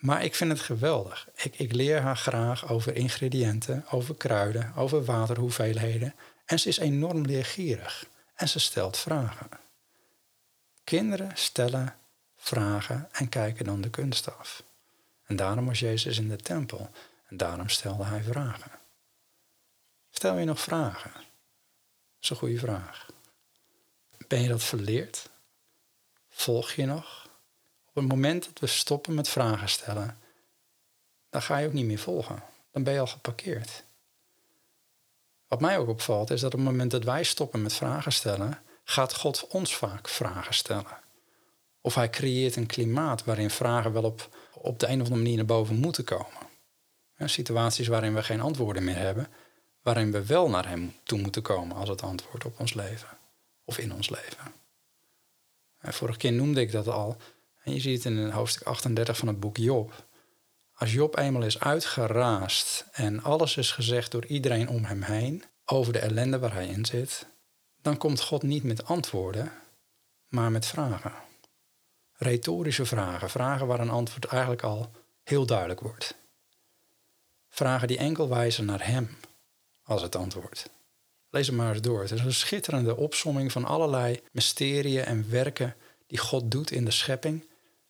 Maar 0.00 0.24
ik 0.24 0.34
vind 0.34 0.50
het 0.50 0.60
geweldig. 0.60 1.28
Ik, 1.34 1.58
ik 1.58 1.72
leer 1.72 2.00
haar 2.00 2.16
graag 2.16 2.68
over 2.68 2.96
ingrediënten, 2.96 3.84
over 3.90 4.14
kruiden, 4.14 4.72
over 4.76 5.04
waterhoeveelheden. 5.04 6.14
En 6.44 6.58
ze 6.58 6.68
is 6.68 6.78
enorm 6.78 7.22
leergierig. 7.22 8.06
En 8.34 8.48
ze 8.48 8.58
stelt 8.58 8.96
vragen. 8.96 9.48
Kinderen 10.92 11.30
stellen 11.34 11.96
vragen 12.36 13.08
en 13.12 13.28
kijken 13.28 13.64
dan 13.64 13.80
de 13.80 13.90
kunst 13.90 14.36
af. 14.36 14.62
En 15.26 15.36
daarom 15.36 15.66
was 15.66 15.78
Jezus 15.78 16.18
in 16.18 16.28
de 16.28 16.36
tempel. 16.36 16.90
En 17.28 17.36
daarom 17.36 17.68
stelde 17.68 18.04
hij 18.04 18.22
vragen. 18.22 18.70
Stel 20.10 20.36
je 20.36 20.44
nog 20.44 20.60
vragen? 20.60 21.12
Dat 21.12 21.22
is 22.20 22.30
een 22.30 22.36
goede 22.36 22.58
vraag. 22.58 23.06
Ben 24.28 24.42
je 24.42 24.48
dat 24.48 24.62
verleerd? 24.62 25.30
Volg 26.28 26.72
je 26.72 26.86
nog? 26.86 27.28
Op 27.88 27.94
het 27.94 28.08
moment 28.08 28.44
dat 28.44 28.58
we 28.58 28.66
stoppen 28.66 29.14
met 29.14 29.28
vragen 29.28 29.68
stellen, 29.68 30.18
dan 31.30 31.42
ga 31.42 31.56
je 31.56 31.66
ook 31.66 31.72
niet 31.72 31.86
meer 31.86 31.98
volgen. 31.98 32.42
Dan 32.70 32.82
ben 32.82 32.92
je 32.92 33.00
al 33.00 33.06
geparkeerd. 33.06 33.84
Wat 35.48 35.60
mij 35.60 35.78
ook 35.78 35.88
opvalt 35.88 36.30
is 36.30 36.40
dat 36.40 36.52
op 36.54 36.58
het 36.58 36.68
moment 36.68 36.90
dat 36.90 37.04
wij 37.04 37.24
stoppen 37.24 37.62
met 37.62 37.74
vragen 37.74 38.12
stellen, 38.12 38.62
gaat 38.92 39.14
God 39.14 39.46
ons 39.48 39.76
vaak 39.76 40.08
vragen 40.08 40.54
stellen. 40.54 41.00
Of 41.80 41.94
hij 41.94 42.10
creëert 42.10 42.56
een 42.56 42.66
klimaat 42.66 43.24
waarin 43.24 43.50
vragen 43.50 43.92
wel 43.92 44.02
op, 44.02 44.36
op 44.54 44.78
de 44.78 44.86
een 44.86 45.00
of 45.00 45.06
andere 45.06 45.22
manier 45.22 45.36
naar 45.36 45.44
boven 45.44 45.76
moeten 45.76 46.04
komen. 46.04 46.50
situaties 47.24 47.86
waarin 47.86 48.14
we 48.14 48.22
geen 48.22 48.40
antwoorden 48.40 48.84
meer 48.84 48.96
hebben, 48.96 49.28
waarin 49.82 50.12
we 50.12 50.26
wel 50.26 50.48
naar 50.48 50.68
hem 50.68 50.94
toe 51.02 51.20
moeten 51.20 51.42
komen 51.42 51.76
als 51.76 51.88
het 51.88 52.02
antwoord 52.02 52.44
op 52.44 52.60
ons 52.60 52.74
leven 52.74 53.08
of 53.64 53.78
in 53.78 53.92
ons 53.92 54.10
leven. 54.10 54.52
En 55.78 55.92
vorige 55.92 56.18
keer 56.18 56.32
noemde 56.32 56.60
ik 56.60 56.72
dat 56.72 56.88
al. 56.88 57.16
En 57.62 57.74
je 57.74 57.80
ziet 57.80 58.04
het 58.04 58.12
in 58.12 58.30
hoofdstuk 58.30 58.66
38 58.66 59.16
van 59.16 59.28
het 59.28 59.40
boek 59.40 59.56
Job. 59.56 60.04
Als 60.74 60.92
Job 60.92 61.18
eenmaal 61.18 61.42
is 61.42 61.60
uitgeraasd 61.60 62.86
en 62.92 63.22
alles 63.22 63.56
is 63.56 63.70
gezegd 63.70 64.10
door 64.10 64.26
iedereen 64.26 64.68
om 64.68 64.84
hem 64.84 65.02
heen 65.02 65.44
over 65.64 65.92
de 65.92 65.98
ellende 65.98 66.38
waar 66.38 66.52
hij 66.52 66.66
in 66.66 66.86
zit, 66.86 67.26
dan 67.82 67.96
komt 67.96 68.20
God 68.20 68.42
niet 68.42 68.62
met 68.62 68.84
antwoorden, 68.84 69.52
maar 70.28 70.50
met 70.50 70.66
vragen. 70.66 71.12
Retorische 72.12 72.86
vragen, 72.86 73.30
vragen 73.30 73.66
waar 73.66 73.80
een 73.80 73.90
antwoord 73.90 74.24
eigenlijk 74.24 74.62
al 74.62 74.90
heel 75.22 75.46
duidelijk 75.46 75.80
wordt. 75.80 76.14
Vragen 77.48 77.88
die 77.88 77.98
enkel 77.98 78.28
wijzen 78.28 78.64
naar 78.64 78.86
Hem 78.86 79.16
als 79.82 80.02
het 80.02 80.16
antwoord. 80.16 80.68
Lees 81.30 81.46
hem 81.46 81.56
maar 81.56 81.72
eens 81.72 81.80
door. 81.80 82.00
Het 82.00 82.10
is 82.10 82.20
een 82.20 82.34
schitterende 82.34 82.96
opsomming 82.96 83.52
van 83.52 83.64
allerlei 83.64 84.20
mysterieën 84.32 85.04
en 85.04 85.30
werken 85.30 85.76
die 86.06 86.18
God 86.18 86.50
doet 86.50 86.70
in 86.70 86.84
de 86.84 86.90
schepping, 86.90 87.46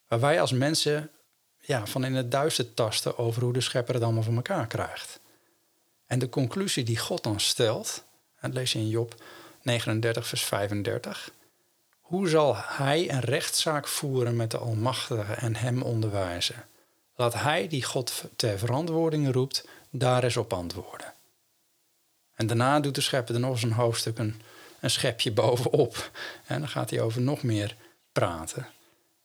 waar 0.09 0.21
wij 0.21 0.41
als 0.41 0.53
mensen 0.53 1.11
ja, 1.59 1.87
van 1.87 2.05
in 2.05 2.15
het 2.15 2.31
duister 2.31 2.75
tasten 2.75 3.19
over 3.19 3.43
hoe 3.43 3.53
de 3.53 3.61
schepper 3.61 3.95
het 3.95 4.03
allemaal 4.03 4.23
voor 4.23 4.35
elkaar 4.35 4.67
krijgt. 4.67 5.21
En 6.07 6.19
de 6.19 6.29
conclusie 6.29 6.85
die 6.85 6.99
God 6.99 7.23
dan 7.23 7.41
stelt, 7.41 8.05
dat 8.41 8.55
lees 8.55 8.73
je 8.73 8.79
in 8.79 8.89
Job 8.89 9.15
39, 9.63 10.27
vers 10.27 10.43
35. 10.43 11.31
Hoe 12.01 12.29
zal 12.29 12.57
hij 12.57 13.11
een 13.11 13.21
rechtszaak 13.21 13.89
voeren 13.89 14.37
met 14.37 14.51
de 14.51 14.59
Almachtige 14.59 15.33
en 15.33 15.57
hem 15.57 15.83
onderwijzen? 15.83 16.65
Laat 17.17 17.35
hij 17.35 17.69
die 17.69 17.85
God 17.85 18.25
ter 18.37 18.59
verantwoording 18.59 19.33
roept, 19.33 19.69
daar 19.91 20.25
eens 20.25 20.37
op 20.37 20.53
antwoorden. 20.53 21.13
En 22.35 22.47
daarna 22.47 22.81
doet 22.81 22.95
de 22.95 23.01
schepper 23.01 23.35
er 23.35 23.41
nog 23.41 23.51
eens 23.51 23.63
een 23.63 23.73
hoofdstuk 23.73 24.19
een, 24.19 24.43
een 24.81 24.91
schepje 24.91 25.33
bovenop. 25.43 26.11
En 26.47 26.59
dan 26.59 26.69
gaat 26.69 26.91
hij 26.91 27.01
over 27.01 27.21
nog 27.21 27.43
meer 27.43 27.77
praten 28.13 28.67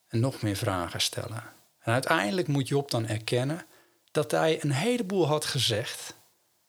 en 0.08 0.19
nog 0.19 0.41
meer 0.41 0.56
vragen 0.56 1.02
stellen. 1.02 1.43
En 1.80 1.93
uiteindelijk 1.93 2.47
moet 2.47 2.67
Job 2.67 2.91
dan 2.91 3.08
erkennen 3.08 3.65
dat 4.12 4.32
hij 4.32 4.63
een 4.63 4.71
heleboel 4.71 5.28
had 5.28 5.45
gezegd, 5.45 6.13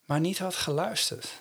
maar 0.05 0.21
niet 0.21 0.39
had 0.39 0.55
geluisterd. 0.55 1.41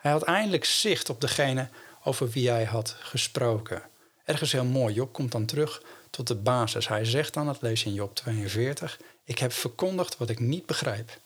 Hij 0.00 0.10
had 0.10 0.22
eindelijk 0.22 0.64
zicht 0.64 1.10
op 1.10 1.20
degene 1.20 1.68
over 2.04 2.30
wie 2.30 2.50
hij 2.50 2.64
had 2.64 2.96
gesproken. 2.98 3.82
Ergens 4.24 4.52
heel 4.52 4.64
mooi. 4.64 4.94
Job 4.94 5.12
komt 5.12 5.32
dan 5.32 5.46
terug 5.46 5.82
tot 6.10 6.26
de 6.26 6.34
basis. 6.34 6.88
Hij 6.88 7.04
zegt 7.04 7.34
dan, 7.34 7.46
dat 7.46 7.62
lees 7.62 7.82
je 7.82 7.88
in 7.88 7.94
Job 7.94 8.14
42, 8.14 9.00
ik 9.24 9.38
heb 9.38 9.52
verkondigd 9.52 10.16
wat 10.16 10.30
ik 10.30 10.38
niet 10.38 10.66
begrijp. 10.66 11.18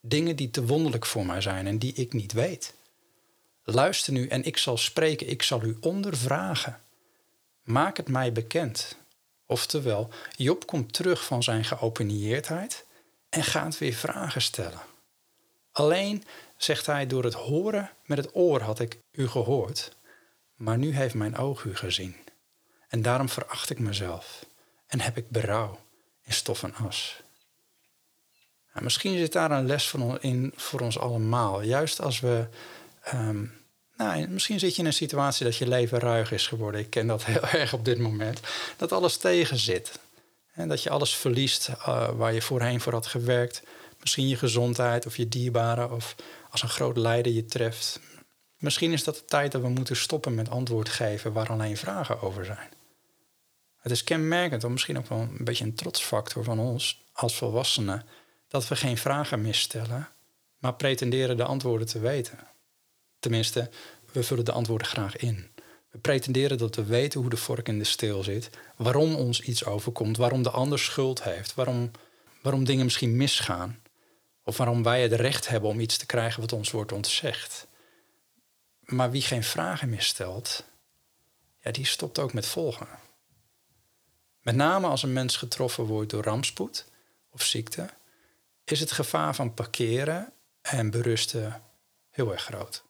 Dingen 0.00 0.36
die 0.36 0.50
te 0.50 0.66
wonderlijk 0.66 1.06
voor 1.06 1.26
mij 1.26 1.40
zijn 1.40 1.66
en 1.66 1.78
die 1.78 1.92
ik 1.92 2.12
niet 2.12 2.32
weet. 2.32 2.74
Luister 3.64 4.12
nu 4.12 4.28
en 4.28 4.44
ik 4.44 4.56
zal 4.56 4.76
spreken, 4.76 5.28
ik 5.28 5.42
zal 5.42 5.62
u 5.62 5.76
ondervragen. 5.80 6.80
Maak 7.62 7.96
het 7.96 8.08
mij 8.08 8.32
bekend. 8.32 8.96
Oftewel, 9.46 10.10
Job 10.36 10.66
komt 10.66 10.92
terug 10.92 11.24
van 11.24 11.42
zijn 11.42 11.64
geopinieerdheid 11.64 12.84
en 13.28 13.44
gaat 13.44 13.78
weer 13.78 13.92
vragen 13.92 14.42
stellen. 14.42 14.80
Alleen, 15.72 16.24
zegt 16.64 16.86
hij, 16.86 17.06
door 17.06 17.24
het 17.24 17.34
horen 17.34 17.90
met 18.04 18.18
het 18.18 18.34
oor 18.34 18.60
had 18.60 18.78
ik 18.78 18.98
u 19.12 19.28
gehoord, 19.28 19.96
maar 20.54 20.78
nu 20.78 20.94
heeft 20.94 21.14
mijn 21.14 21.36
oog 21.36 21.64
u 21.64 21.76
gezien. 21.76 22.16
En 22.88 23.02
daarom 23.02 23.28
veracht 23.28 23.70
ik 23.70 23.78
mezelf 23.78 24.46
en 24.86 25.00
heb 25.00 25.16
ik 25.16 25.30
berouw 25.30 25.78
in 26.22 26.32
stof 26.32 26.62
en 26.62 26.74
as. 26.74 27.22
Misschien 28.80 29.18
zit 29.18 29.32
daar 29.32 29.50
een 29.50 29.66
les 29.66 29.88
van 29.88 30.20
in 30.20 30.52
voor 30.56 30.80
ons 30.80 30.98
allemaal. 30.98 31.62
Juist 31.62 32.00
als 32.00 32.20
we. 32.20 32.46
ehm, 33.02 33.44
nou, 33.96 34.28
misschien 34.28 34.58
zit 34.58 34.74
je 34.74 34.80
in 34.80 34.86
een 34.86 34.92
situatie 34.92 35.44
dat 35.44 35.56
je 35.56 35.68
leven 35.68 35.98
ruig 35.98 36.32
is 36.32 36.46
geworden. 36.46 36.80
Ik 36.80 36.90
ken 36.90 37.06
dat 37.06 37.24
heel 37.32 37.42
erg 37.42 37.72
op 37.72 37.84
dit 37.84 37.98
moment. 37.98 38.40
Dat 38.76 38.92
alles 38.92 39.16
tegen 39.16 39.58
zit. 39.58 39.98
En 40.52 40.68
dat 40.68 40.82
je 40.82 40.90
alles 40.90 41.14
verliest 41.14 41.68
eh, 41.68 42.08
waar 42.10 42.32
je 42.32 42.42
voorheen 42.42 42.80
voor 42.80 42.92
had 42.92 43.06
gewerkt. 43.06 43.62
Misschien 44.02 44.28
je 44.28 44.36
gezondheid 44.36 45.06
of 45.06 45.16
je 45.16 45.28
dierbaren 45.28 45.92
of 45.92 46.14
als 46.50 46.62
een 46.62 46.68
groot 46.68 46.96
lijden 46.96 47.34
je 47.34 47.44
treft. 47.44 48.00
Misschien 48.58 48.92
is 48.92 49.04
dat 49.04 49.14
de 49.14 49.24
tijd 49.24 49.52
dat 49.52 49.60
we 49.60 49.68
moeten 49.68 49.96
stoppen 49.96 50.34
met 50.34 50.50
antwoord 50.50 50.88
geven 50.88 51.32
waar 51.32 51.48
alleen 51.48 51.76
vragen 51.76 52.20
over 52.20 52.44
zijn. 52.44 52.70
Het 53.78 53.92
is 53.92 54.04
kenmerkend, 54.04 54.64
of 54.64 54.70
misschien 54.70 54.98
ook 54.98 55.06
wel 55.06 55.18
een 55.18 55.44
beetje 55.44 55.64
een 55.64 55.74
trotsfactor 55.74 56.44
van 56.44 56.58
ons 56.58 57.04
als 57.12 57.36
volwassenen, 57.36 58.06
dat 58.48 58.68
we 58.68 58.76
geen 58.76 58.96
vragen 58.96 59.42
meer 59.42 59.54
stellen, 59.54 60.08
maar 60.58 60.74
pretenderen 60.74 61.36
de 61.36 61.44
antwoorden 61.44 61.86
te 61.86 61.98
weten. 61.98 62.38
Tenminste, 63.18 63.70
we 64.12 64.22
vullen 64.22 64.44
de 64.44 64.52
antwoorden 64.52 64.86
graag 64.86 65.16
in. 65.16 65.50
We 65.90 65.98
pretenderen 65.98 66.58
dat 66.58 66.76
we 66.76 66.84
weten 66.84 67.20
hoe 67.20 67.30
de 67.30 67.36
vork 67.36 67.68
in 67.68 67.78
de 67.78 67.84
steel 67.84 68.22
zit, 68.22 68.50
waarom 68.76 69.14
ons 69.14 69.40
iets 69.40 69.64
overkomt, 69.64 70.16
waarom 70.16 70.42
de 70.42 70.50
ander 70.50 70.78
schuld 70.78 71.22
heeft, 71.22 71.54
waarom, 71.54 71.90
waarom 72.42 72.64
dingen 72.64 72.84
misschien 72.84 73.16
misgaan, 73.16 73.81
of 74.42 74.56
waarom 74.56 74.82
wij 74.82 75.02
het 75.02 75.12
recht 75.12 75.48
hebben 75.48 75.70
om 75.70 75.80
iets 75.80 75.96
te 75.96 76.06
krijgen 76.06 76.40
wat 76.40 76.52
ons 76.52 76.70
wordt 76.70 76.92
ontzegd. 76.92 77.66
Maar 78.80 79.10
wie 79.10 79.22
geen 79.22 79.44
vragen 79.44 79.88
meer 79.88 80.02
stelt, 80.02 80.64
ja, 81.58 81.70
die 81.70 81.86
stopt 81.86 82.18
ook 82.18 82.32
met 82.32 82.46
volgen. 82.46 82.88
Met 84.40 84.54
name 84.54 84.86
als 84.86 85.02
een 85.02 85.12
mens 85.12 85.36
getroffen 85.36 85.84
wordt 85.84 86.10
door 86.10 86.22
rampspoed 86.22 86.86
of 87.30 87.42
ziekte, 87.42 87.90
is 88.64 88.80
het 88.80 88.92
gevaar 88.92 89.34
van 89.34 89.54
parkeren 89.54 90.32
en 90.60 90.90
berusten 90.90 91.62
heel 92.10 92.32
erg 92.32 92.42
groot. 92.42 92.82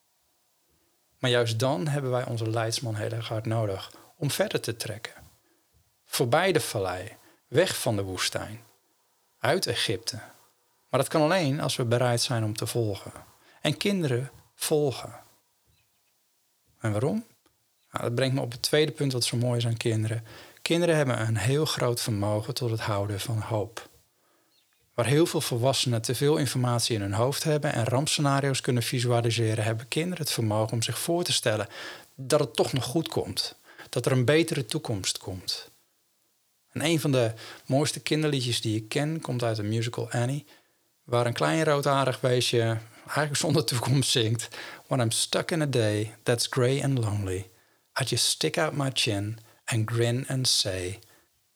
Maar 1.19 1.31
juist 1.31 1.59
dan 1.59 1.87
hebben 1.87 2.11
wij 2.11 2.25
onze 2.25 2.51
leidsman 2.51 2.95
heel 2.95 3.11
erg 3.11 3.29
hard 3.29 3.47
nodig 3.47 3.93
om 4.17 4.31
verder 4.31 4.61
te 4.61 4.77
trekken. 4.77 5.15
Voorbij 6.05 6.53
de 6.53 6.61
vallei, 6.61 7.17
weg 7.49 7.81
van 7.81 7.97
de 7.97 8.03
woestijn, 8.03 8.65
uit 9.39 9.67
Egypte. 9.67 10.21
Maar 10.93 11.01
dat 11.01 11.11
kan 11.11 11.23
alleen 11.23 11.61
als 11.61 11.77
we 11.77 11.85
bereid 11.85 12.21
zijn 12.21 12.45
om 12.45 12.57
te 12.57 12.67
volgen. 12.67 13.13
En 13.61 13.77
kinderen 13.77 14.31
volgen. 14.55 15.15
En 16.81 16.93
waarom? 16.93 17.25
Nou, 17.91 18.05
dat 18.05 18.15
brengt 18.15 18.35
me 18.35 18.41
op 18.41 18.53
het 18.53 18.63
tweede 18.63 18.93
punt 18.93 19.13
wat 19.13 19.25
zo 19.25 19.37
mooi 19.37 19.59
is 19.59 19.67
aan 19.67 19.77
kinderen. 19.77 20.25
Kinderen 20.63 20.97
hebben 20.97 21.21
een 21.21 21.37
heel 21.37 21.65
groot 21.65 22.01
vermogen 22.01 22.55
tot 22.55 22.71
het 22.71 22.81
houden 22.81 23.21
van 23.21 23.39
hoop. 23.41 23.89
Waar 24.95 25.07
heel 25.07 25.27
veel 25.27 25.41
volwassenen 25.41 26.03
te 26.03 26.15
veel 26.15 26.37
informatie 26.37 26.95
in 26.95 27.01
hun 27.01 27.13
hoofd 27.13 27.45
hebben 27.45 27.73
en 27.73 27.85
rampscenario's 27.85 28.61
kunnen 28.61 28.83
visualiseren, 28.83 29.65
hebben 29.65 29.89
kinderen 29.89 30.19
het 30.19 30.33
vermogen 30.33 30.73
om 30.73 30.83
zich 30.83 30.99
voor 30.99 31.25
te 31.25 31.33
stellen 31.33 31.69
dat 32.15 32.41
het 32.41 32.55
toch 32.55 32.73
nog 32.73 32.85
goed 32.85 33.09
komt. 33.09 33.57
Dat 33.89 34.07
er 34.07 34.13
een 34.13 34.25
betere 34.25 34.67
toekomst 34.67 35.19
komt. 35.19 35.71
En 36.73 36.85
een 36.85 37.01
van 37.01 37.13
de 37.13 37.33
mooiste 37.67 38.01
kinderliedjes 38.01 38.61
die 38.61 38.77
ik 38.77 38.89
ken 38.89 39.21
komt 39.21 39.43
uit 39.43 39.57
de 39.57 39.63
musical 39.63 40.11
Annie, 40.11 40.47
waar 41.05 41.27
een 41.27 41.33
klein 41.33 41.65
roodharig 41.65 42.21
weesje 42.21 42.79
eigenlijk 43.05 43.37
zonder 43.37 43.65
toekomst 43.65 44.11
zingt. 44.11 44.49
When 44.87 45.01
I'm 45.01 45.11
stuck 45.11 45.51
in 45.51 45.63
a 45.63 45.67
day 45.67 46.15
that's 46.23 46.47
grey 46.51 46.83
and 46.83 46.99
lonely, 46.99 47.51
I 48.01 48.05
just 48.05 48.25
stick 48.25 48.59
out 48.59 48.73
my 48.73 48.91
chin 48.93 49.39
and 49.65 49.91
grin 49.91 50.25
and 50.29 50.49
say, 50.49 50.99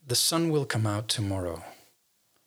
The 0.06 0.14
sun 0.14 0.50
will 0.50 0.66
come 0.66 0.88
out 0.88 1.08
tomorrow. 1.08 1.62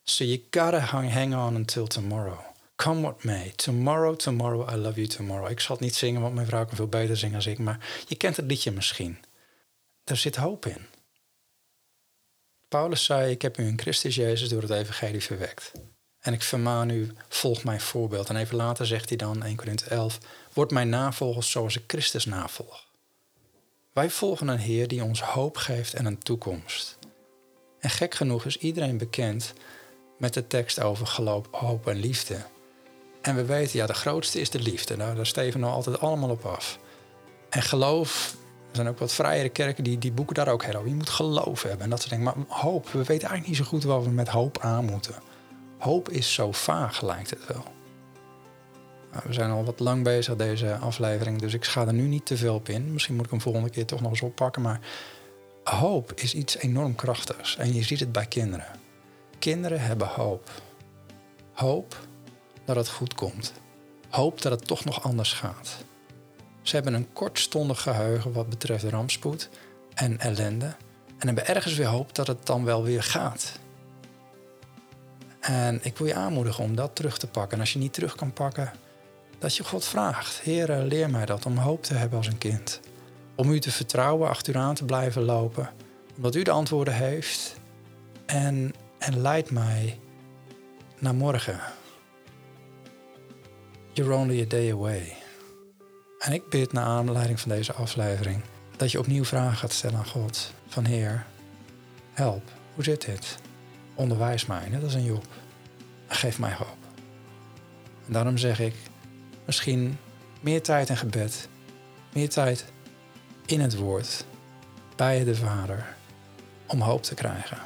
So 0.03 0.23
you 0.23 0.41
gotta 0.49 0.79
hang, 0.79 1.12
hang 1.12 1.33
on 1.33 1.55
until 1.55 1.88
tomorrow. 1.88 2.43
Come 2.75 3.01
what 3.01 3.23
may. 3.23 3.53
Tomorrow, 3.55 4.15
tomorrow, 4.15 4.65
I 4.73 4.75
love 4.75 4.95
you 4.95 5.07
tomorrow. 5.07 5.49
Ik 5.49 5.59
zal 5.59 5.75
het 5.75 5.83
niet 5.83 5.95
zingen, 5.95 6.21
want 6.21 6.33
mijn 6.33 6.47
vrouw 6.47 6.65
kan 6.65 6.75
veel 6.75 6.88
beter 6.88 7.17
zingen 7.17 7.35
als 7.35 7.45
ik. 7.45 7.57
Maar 7.57 8.03
je 8.07 8.15
kent 8.15 8.35
het 8.35 8.45
liedje 8.45 8.71
misschien. 8.71 9.17
Daar 10.03 10.17
zit 10.17 10.35
hoop 10.35 10.65
in. 10.65 10.85
Paulus 12.67 13.03
zei, 13.03 13.31
ik 13.31 13.41
heb 13.41 13.57
u 13.57 13.63
in 13.63 13.79
Christus 13.79 14.15
Jezus 14.15 14.49
door 14.49 14.62
het 14.62 14.71
evangelie 14.71 15.23
verwekt. 15.23 15.71
En 16.29 16.35
ik 16.35 16.43
vermaan 16.43 16.89
u, 16.89 17.11
volg 17.29 17.63
mijn 17.63 17.81
voorbeeld. 17.81 18.29
En 18.29 18.35
even 18.35 18.55
later 18.55 18.85
zegt 18.85 19.09
hij 19.09 19.17
dan, 19.17 19.43
1 19.43 19.55
Korinthe 19.55 19.85
11, 19.85 20.17
word 20.53 20.71
mijn 20.71 20.89
navolgers 20.89 21.51
zoals 21.51 21.77
ik 21.77 21.83
Christus 21.87 22.25
navolg. 22.25 22.85
Wij 23.93 24.09
volgen 24.09 24.47
een 24.47 24.57
Heer 24.57 24.87
die 24.87 25.03
ons 25.03 25.21
hoop 25.21 25.57
geeft 25.57 25.93
en 25.93 26.05
een 26.05 26.17
toekomst. 26.17 26.97
En 27.79 27.89
gek 27.89 28.15
genoeg 28.15 28.45
is 28.45 28.57
iedereen 28.57 28.97
bekend 28.97 29.53
met 30.17 30.33
de 30.33 30.47
tekst 30.47 30.81
over 30.81 31.07
geloof, 31.07 31.45
hoop 31.51 31.87
en 31.87 31.99
liefde. 31.99 32.37
En 33.21 33.35
we 33.35 33.45
weten, 33.45 33.79
ja, 33.79 33.85
de 33.85 33.93
grootste 33.93 34.39
is 34.39 34.49
de 34.49 34.59
liefde. 34.59 34.97
Nou, 34.97 35.15
daar 35.15 35.25
steven 35.25 35.53
we 35.53 35.59
nou 35.59 35.73
altijd 35.73 35.99
allemaal 35.99 36.29
op 36.29 36.45
af. 36.45 36.79
En 37.49 37.61
geloof, 37.61 38.35
er 38.69 38.75
zijn 38.75 38.87
ook 38.87 38.99
wat 38.99 39.13
vrijere 39.13 39.49
kerken 39.49 39.83
die, 39.83 39.97
die 39.97 40.11
boeken 40.11 40.35
daar 40.35 40.47
ook 40.47 40.63
heel. 40.63 40.85
Je 40.85 40.95
moet 40.95 41.09
geloof 41.09 41.63
hebben 41.63 41.83
en 41.83 41.89
dat 41.89 41.99
soort 41.99 42.11
dingen. 42.11 42.25
Maar 42.25 42.57
hoop, 42.57 42.85
we 42.85 42.97
weten 42.97 43.29
eigenlijk 43.29 43.47
niet 43.47 43.57
zo 43.57 43.63
goed 43.63 43.83
wat 43.83 44.03
we 44.03 44.09
met 44.09 44.27
hoop 44.27 44.59
aan 44.59 44.85
moeten. 44.85 45.28
Hoop 45.79 46.09
is 46.09 46.33
zo 46.33 46.51
vaag, 46.51 47.01
lijkt 47.01 47.29
het 47.29 47.47
wel. 47.47 47.63
Nou, 49.11 49.23
we 49.25 49.33
zijn 49.33 49.51
al 49.51 49.63
wat 49.63 49.79
lang 49.79 50.03
bezig 50.03 50.35
deze 50.35 50.75
aflevering, 50.75 51.39
dus 51.39 51.53
ik 51.53 51.65
ga 51.65 51.87
er 51.87 51.93
nu 51.93 52.07
niet 52.07 52.25
te 52.25 52.37
veel 52.37 52.55
op 52.55 52.69
in. 52.69 52.93
Misschien 52.93 53.15
moet 53.15 53.25
ik 53.25 53.31
hem 53.31 53.41
volgende 53.41 53.69
keer 53.69 53.85
toch 53.85 54.01
nog 54.01 54.11
eens 54.11 54.21
oppakken. 54.21 54.61
Maar 54.61 54.79
hoop 55.63 56.13
is 56.15 56.33
iets 56.33 56.57
enorm 56.57 56.95
krachtigs. 56.95 57.57
En 57.57 57.73
je 57.73 57.83
ziet 57.83 57.99
het 57.99 58.11
bij 58.11 58.25
kinderen. 58.25 58.67
Kinderen 59.39 59.81
hebben 59.81 60.07
hoop. 60.07 60.49
Hoop 61.53 61.95
dat 62.65 62.75
het 62.75 62.89
goed 62.89 63.13
komt. 63.13 63.53
Hoop 64.09 64.41
dat 64.41 64.51
het 64.51 64.67
toch 64.67 64.85
nog 64.85 65.03
anders 65.03 65.33
gaat. 65.33 65.77
Ze 66.61 66.75
hebben 66.75 66.93
een 66.93 67.13
kortstondig 67.13 67.81
geheugen 67.81 68.33
wat 68.33 68.49
betreft 68.49 68.83
rampspoed 68.83 69.49
en 69.93 70.19
ellende. 70.19 70.75
En 71.17 71.27
hebben 71.27 71.47
ergens 71.47 71.75
weer 71.75 71.87
hoop 71.87 72.15
dat 72.15 72.27
het 72.27 72.45
dan 72.45 72.65
wel 72.65 72.83
weer 72.83 73.03
gaat. 73.03 73.59
En 75.49 75.79
ik 75.81 75.97
wil 75.97 76.07
je 76.07 76.13
aanmoedigen 76.13 76.63
om 76.63 76.75
dat 76.75 76.95
terug 76.95 77.17
te 77.17 77.27
pakken. 77.27 77.53
En 77.53 77.59
als 77.59 77.73
je 77.73 77.79
niet 77.79 77.93
terug 77.93 78.15
kan 78.15 78.33
pakken, 78.33 78.71
dat 79.39 79.55
je 79.55 79.63
God 79.63 79.85
vraagt. 79.85 80.39
Heer, 80.39 80.77
leer 80.77 81.09
mij 81.09 81.25
dat 81.25 81.45
om 81.45 81.57
hoop 81.57 81.83
te 81.83 81.93
hebben 81.93 82.17
als 82.17 82.27
een 82.27 82.38
kind. 82.38 82.79
Om 83.35 83.51
u 83.51 83.59
te 83.59 83.71
vertrouwen, 83.71 84.29
achter 84.29 84.55
u 84.55 84.57
aan 84.57 84.75
te 84.75 84.85
blijven 84.85 85.21
lopen. 85.21 85.69
Omdat 86.15 86.35
u 86.35 86.43
de 86.43 86.51
antwoorden 86.51 86.93
heeft. 86.93 87.55
En, 88.25 88.73
en 88.97 89.21
leid 89.21 89.51
mij 89.51 89.99
naar 90.99 91.15
morgen. 91.15 91.59
You're 93.93 94.15
only 94.15 94.41
a 94.41 94.45
day 94.47 94.71
away. 94.71 95.17
En 96.19 96.33
ik 96.33 96.49
bid 96.49 96.71
naar 96.71 96.85
aanleiding 96.85 97.39
van 97.39 97.49
deze 97.51 97.73
aflevering 97.73 98.41
dat 98.77 98.91
je 98.91 98.99
opnieuw 98.99 99.25
vragen 99.25 99.57
gaat 99.57 99.73
stellen 99.73 99.97
aan 99.97 100.07
God. 100.07 100.53
Van 100.67 100.85
Heer, 100.85 101.25
help, 102.13 102.43
hoe 102.75 102.83
zit 102.83 103.05
dit? 103.05 103.38
Onderwijs 103.99 104.45
mij, 104.45 104.69
net 104.69 104.83
als 104.83 104.93
een 104.93 105.03
Job. 105.03 105.25
En 106.07 106.15
geef 106.15 106.39
mij 106.39 106.53
hoop. 106.53 106.77
En 108.05 108.13
daarom 108.13 108.38
zeg 108.38 108.59
ik, 108.59 108.75
misschien 109.45 109.97
meer 110.41 110.62
tijd 110.62 110.89
in 110.89 110.97
gebed. 110.97 111.49
Meer 112.13 112.29
tijd 112.29 112.65
in 113.45 113.59
het 113.59 113.75
woord. 113.75 114.25
Bij 114.95 115.23
de 115.23 115.35
Vader. 115.35 115.95
Om 116.65 116.81
hoop 116.81 117.03
te 117.03 117.13
krijgen. 117.13 117.57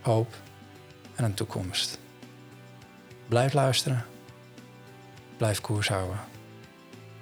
Hoop 0.00 0.34
en 1.14 1.24
een 1.24 1.34
toekomst. 1.34 1.98
Blijf 3.28 3.52
luisteren. 3.52 4.04
Blijf 5.36 5.60
koers 5.60 5.88
houden. 5.88 6.18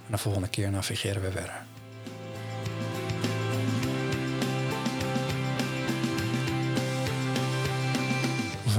En 0.07 0.13
de 0.13 0.19
volgende 0.19 0.49
keer 0.49 0.71
navigeren 0.71 1.23
we 1.23 1.31
verder. 1.31 1.65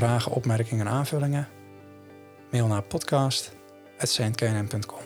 Vragen, 0.02 0.32
opmerkingen 0.32 0.88
en 0.88 0.94
aanvullingen? 0.94 1.48
Mail 2.52 2.68
naar 2.68 2.82
podcast.saintkenam.com 2.82 5.01